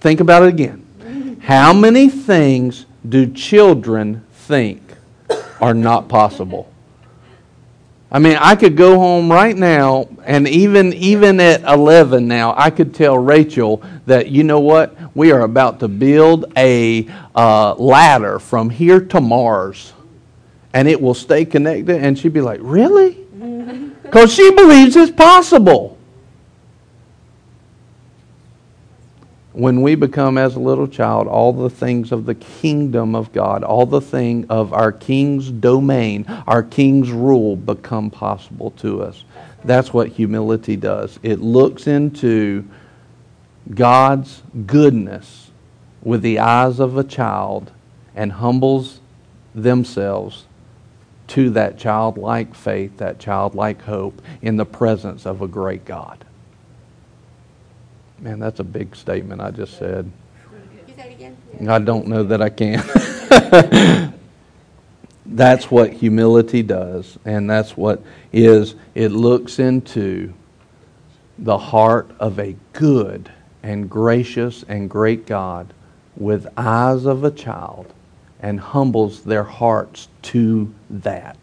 Think 0.00 0.20
about 0.20 0.42
it 0.42 0.48
again. 0.48 1.38
How 1.42 1.72
many 1.72 2.08
things 2.08 2.86
do 3.08 3.32
children 3.32 4.24
think 4.32 4.80
are 5.60 5.74
not 5.74 6.08
possible? 6.08 6.72
I 8.10 8.18
mean, 8.18 8.36
I 8.38 8.56
could 8.56 8.76
go 8.76 8.98
home 8.98 9.32
right 9.32 9.56
now, 9.56 10.06
and 10.24 10.46
even 10.46 10.92
even 10.92 11.40
at 11.40 11.62
11 11.62 12.28
now, 12.28 12.54
I 12.56 12.68
could 12.68 12.94
tell 12.94 13.16
Rachel 13.16 13.82
that 14.06 14.28
you 14.28 14.44
know 14.44 14.60
what, 14.60 14.94
we 15.14 15.32
are 15.32 15.40
about 15.40 15.80
to 15.80 15.88
build 15.88 16.44
a 16.56 17.08
uh, 17.34 17.74
ladder 17.74 18.38
from 18.38 18.68
here 18.68 19.00
to 19.00 19.20
Mars, 19.20 19.94
and 20.74 20.88
it 20.88 21.00
will 21.00 21.14
stay 21.14 21.44
connected. 21.44 22.02
And 22.02 22.18
she'd 22.18 22.32
be 22.32 22.40
like, 22.40 22.60
"Really?" 22.62 23.18
Because 24.02 24.34
she 24.34 24.50
believes 24.50 24.94
it's 24.94 25.10
possible. 25.10 25.96
when 29.52 29.82
we 29.82 29.94
become 29.94 30.38
as 30.38 30.56
a 30.56 30.60
little 30.60 30.88
child 30.88 31.28
all 31.28 31.52
the 31.52 31.70
things 31.70 32.10
of 32.10 32.24
the 32.24 32.34
kingdom 32.34 33.14
of 33.14 33.32
God, 33.32 33.62
all 33.62 33.86
the 33.86 34.00
thing 34.00 34.46
of 34.48 34.72
our 34.72 34.92
king's 34.92 35.50
domain, 35.50 36.24
our 36.46 36.62
king's 36.62 37.10
rule 37.10 37.56
become 37.56 38.10
possible 38.10 38.70
to 38.72 39.02
us. 39.02 39.24
That's 39.64 39.92
what 39.92 40.08
humility 40.08 40.76
does. 40.76 41.18
It 41.22 41.40
looks 41.40 41.86
into 41.86 42.68
God's 43.72 44.42
goodness 44.66 45.50
with 46.02 46.22
the 46.22 46.38
eyes 46.38 46.80
of 46.80 46.96
a 46.96 47.04
child 47.04 47.70
and 48.16 48.32
humbles 48.32 49.00
themselves 49.54 50.46
to 51.32 51.48
that 51.48 51.78
childlike 51.78 52.54
faith, 52.54 52.98
that 52.98 53.18
childlike 53.18 53.80
hope 53.80 54.20
in 54.42 54.58
the 54.58 54.66
presence 54.66 55.24
of 55.24 55.40
a 55.40 55.48
great 55.48 55.86
God. 55.86 56.26
Man, 58.18 58.38
that's 58.38 58.60
a 58.60 58.64
big 58.64 58.94
statement 58.94 59.40
I 59.40 59.50
just 59.50 59.78
said. 59.78 60.12
You 60.86 60.94
say 60.94 61.14
again? 61.14 61.36
I 61.66 61.78
don't 61.78 62.06
know 62.06 62.22
that 62.22 62.42
I 62.42 62.50
can. 62.50 62.84
that's 65.26 65.70
what 65.70 65.94
humility 65.94 66.62
does, 66.62 67.18
and 67.24 67.48
that's 67.48 67.78
what 67.78 68.02
is 68.30 68.74
it 68.94 69.08
looks 69.08 69.58
into 69.58 70.34
the 71.38 71.56
heart 71.56 72.10
of 72.20 72.38
a 72.38 72.54
good 72.74 73.32
and 73.62 73.88
gracious 73.88 74.66
and 74.68 74.90
great 74.90 75.26
God 75.26 75.72
with 76.14 76.46
eyes 76.58 77.06
of 77.06 77.24
a 77.24 77.30
child 77.30 77.90
and 78.42 78.60
humbles 78.60 79.22
their 79.22 79.44
hearts 79.44 80.08
to 80.20 80.74
that, 80.92 81.38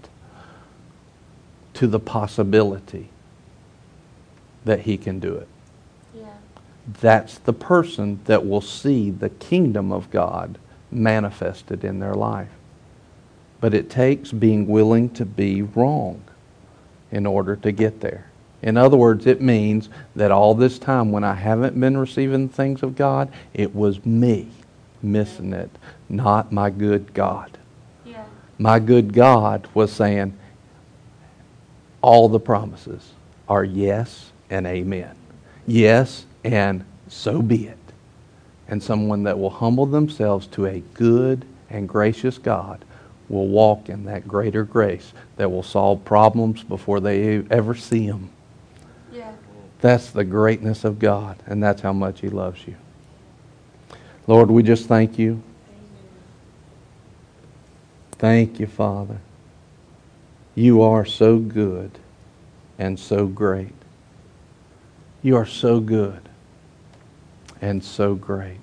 to 1.74 1.88
the 1.88 2.00
possibility 2.00 3.10
that 4.66 4.82
he 4.82 4.98
can 4.98 5.20
do 5.20 5.36
it. 5.36 5.48
Yeah. 6.14 6.28
that's 7.02 7.38
the 7.40 7.54
person 7.54 8.20
that 8.26 8.46
will 8.48 8.62
see 8.62 9.10
the 9.10 9.30
kingdom 9.30 9.92
of 9.92 10.10
God 10.12 10.58
manifested 10.92 11.84
in 11.84 12.00
their 12.00 12.16
life. 12.16 12.50
But 13.62 13.74
it 13.74 13.90
takes 13.90 14.32
being 14.32 14.68
willing 14.68 15.10
to 15.12 15.26
be 15.26 15.62
wrong 15.62 16.24
in 17.12 17.26
order 17.26 17.56
to 17.58 17.72
get 17.72 18.02
there. 18.02 18.30
In 18.62 18.76
other 18.78 18.98
words, 18.98 19.26
it 19.26 19.42
means 19.42 19.90
that 20.16 20.32
all 20.32 20.54
this 20.54 20.80
time 20.80 21.12
when 21.12 21.24
I 21.24 21.36
haven't 21.36 21.80
been 21.80 21.98
receiving 21.98 22.50
things 22.50 22.84
of 22.84 22.96
God, 22.96 23.32
it 23.54 23.74
was 23.74 24.06
me 24.06 24.50
missing 25.02 25.54
it, 25.54 25.70
not 26.10 26.52
my 26.52 26.70
good 26.70 27.14
God. 27.14 27.59
My 28.60 28.78
good 28.80 29.14
God 29.14 29.68
was 29.74 29.92
saying, 29.92 30.38
all 32.02 32.30
the 32.30 32.40
promises 32.40 33.14
are 33.48 33.64
yes 33.64 34.32
and 34.50 34.68
amen. 34.68 35.16
Yes, 35.66 36.26
and 36.44 36.86
so 37.08 37.42
be 37.42 37.68
it. 37.68 37.78
And 38.68 38.84
someone 38.84 39.24
that 39.24 39.40
will 39.40 39.50
humble 39.50 39.86
themselves 39.86 40.46
to 40.48 40.66
a 40.66 40.80
good 40.94 41.46
and 41.70 41.88
gracious 41.88 42.38
God 42.38 42.84
will 43.30 43.48
walk 43.48 43.90
in 43.90 44.06
that 44.06 44.28
greater 44.28 44.64
grace 44.64 45.14
that 45.38 45.50
will 45.50 45.64
solve 45.64 46.04
problems 46.04 46.64
before 46.64 47.00
they 47.00 47.44
ever 47.50 47.76
see 47.76 48.08
them. 48.08 48.30
Yeah. 49.12 49.32
That's 49.82 50.12
the 50.12 50.24
greatness 50.24 50.84
of 50.84 51.00
God, 51.00 51.42
and 51.46 51.64
that's 51.64 51.82
how 51.82 51.94
much 51.94 52.22
He 52.22 52.30
loves 52.30 52.68
you. 52.68 52.76
Lord, 54.28 54.52
we 54.52 54.64
just 54.64 54.88
thank 54.88 55.18
you. 55.18 55.42
Thank 58.20 58.60
you, 58.60 58.68
Father. 58.68 59.18
You 60.54 60.82
are 60.82 61.06
so 61.06 61.38
good 61.38 61.92
and 62.78 63.00
so 63.00 63.26
great. 63.26 63.74
You 65.22 65.38
are 65.38 65.46
so 65.46 65.80
good 65.80 66.22
and 67.62 67.84
so 67.84 68.16
great. 68.16 68.60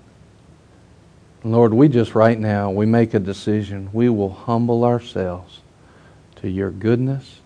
Lord, 1.42 1.72
we 1.72 1.88
just 1.88 2.14
right 2.14 2.38
now, 2.38 2.70
we 2.70 2.84
make 2.84 3.14
a 3.14 3.18
decision. 3.18 3.88
We 3.94 4.10
will 4.10 4.32
humble 4.32 4.84
ourselves 4.84 5.60
to 6.36 6.50
your 6.50 6.70
goodness, 6.70 7.40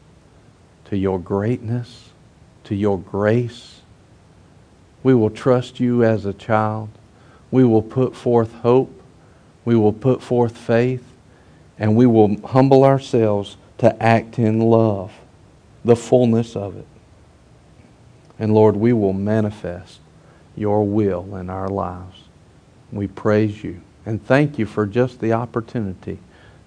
to 0.87 0.97
your 0.97 1.21
greatness, 1.21 2.11
to 2.65 2.75
your 2.75 2.99
grace. 2.99 3.83
We 5.05 5.15
will 5.15 5.31
trust 5.31 5.79
you 5.79 6.03
as 6.03 6.25
a 6.25 6.33
child. 6.33 6.89
We 7.53 7.65
will 7.65 7.83
put 7.83 8.17
forth 8.17 8.53
hope. 8.53 9.01
We 9.65 9.77
will 9.77 9.93
put 9.93 10.23
forth 10.23 10.57
faith. 10.57 11.05
And 11.81 11.97
we 11.97 12.07
will 12.07 12.41
humble 12.47 12.85
ourselves 12.85 13.57
to 13.79 14.01
act 14.01 14.39
in 14.39 14.61
love, 14.61 15.13
the 15.85 15.97
fullness 15.97 16.55
of 16.55 16.77
it. 16.77 16.87
And 18.39 18.55
Lord, 18.55 18.77
we 18.77 18.93
will 18.93 19.13
manifest 19.13 19.99
your 20.57 20.87
will 20.87 21.37
in 21.37 21.51
our 21.51 21.69
lives. 21.69 22.25
We 22.93 23.09
praise 23.09 23.65
you 23.65 23.81
and 24.07 24.25
thank 24.25 24.59
you 24.59 24.67
for 24.67 24.87
just 24.87 25.21
the 25.21 25.33
opportunity 25.33 26.19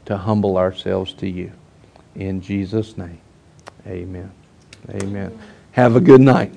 to 0.06 0.18
humble 0.18 0.58
ourselves 0.58 1.14
to 1.14 1.30
you. 1.30 1.52
In 2.16 2.42
Jesus' 2.42 2.98
name, 2.98 3.20
amen. 3.88 4.32
Amen. 4.90 5.40
Have 5.72 5.96
a 5.96 6.02
good 6.02 6.22
night. 6.22 6.54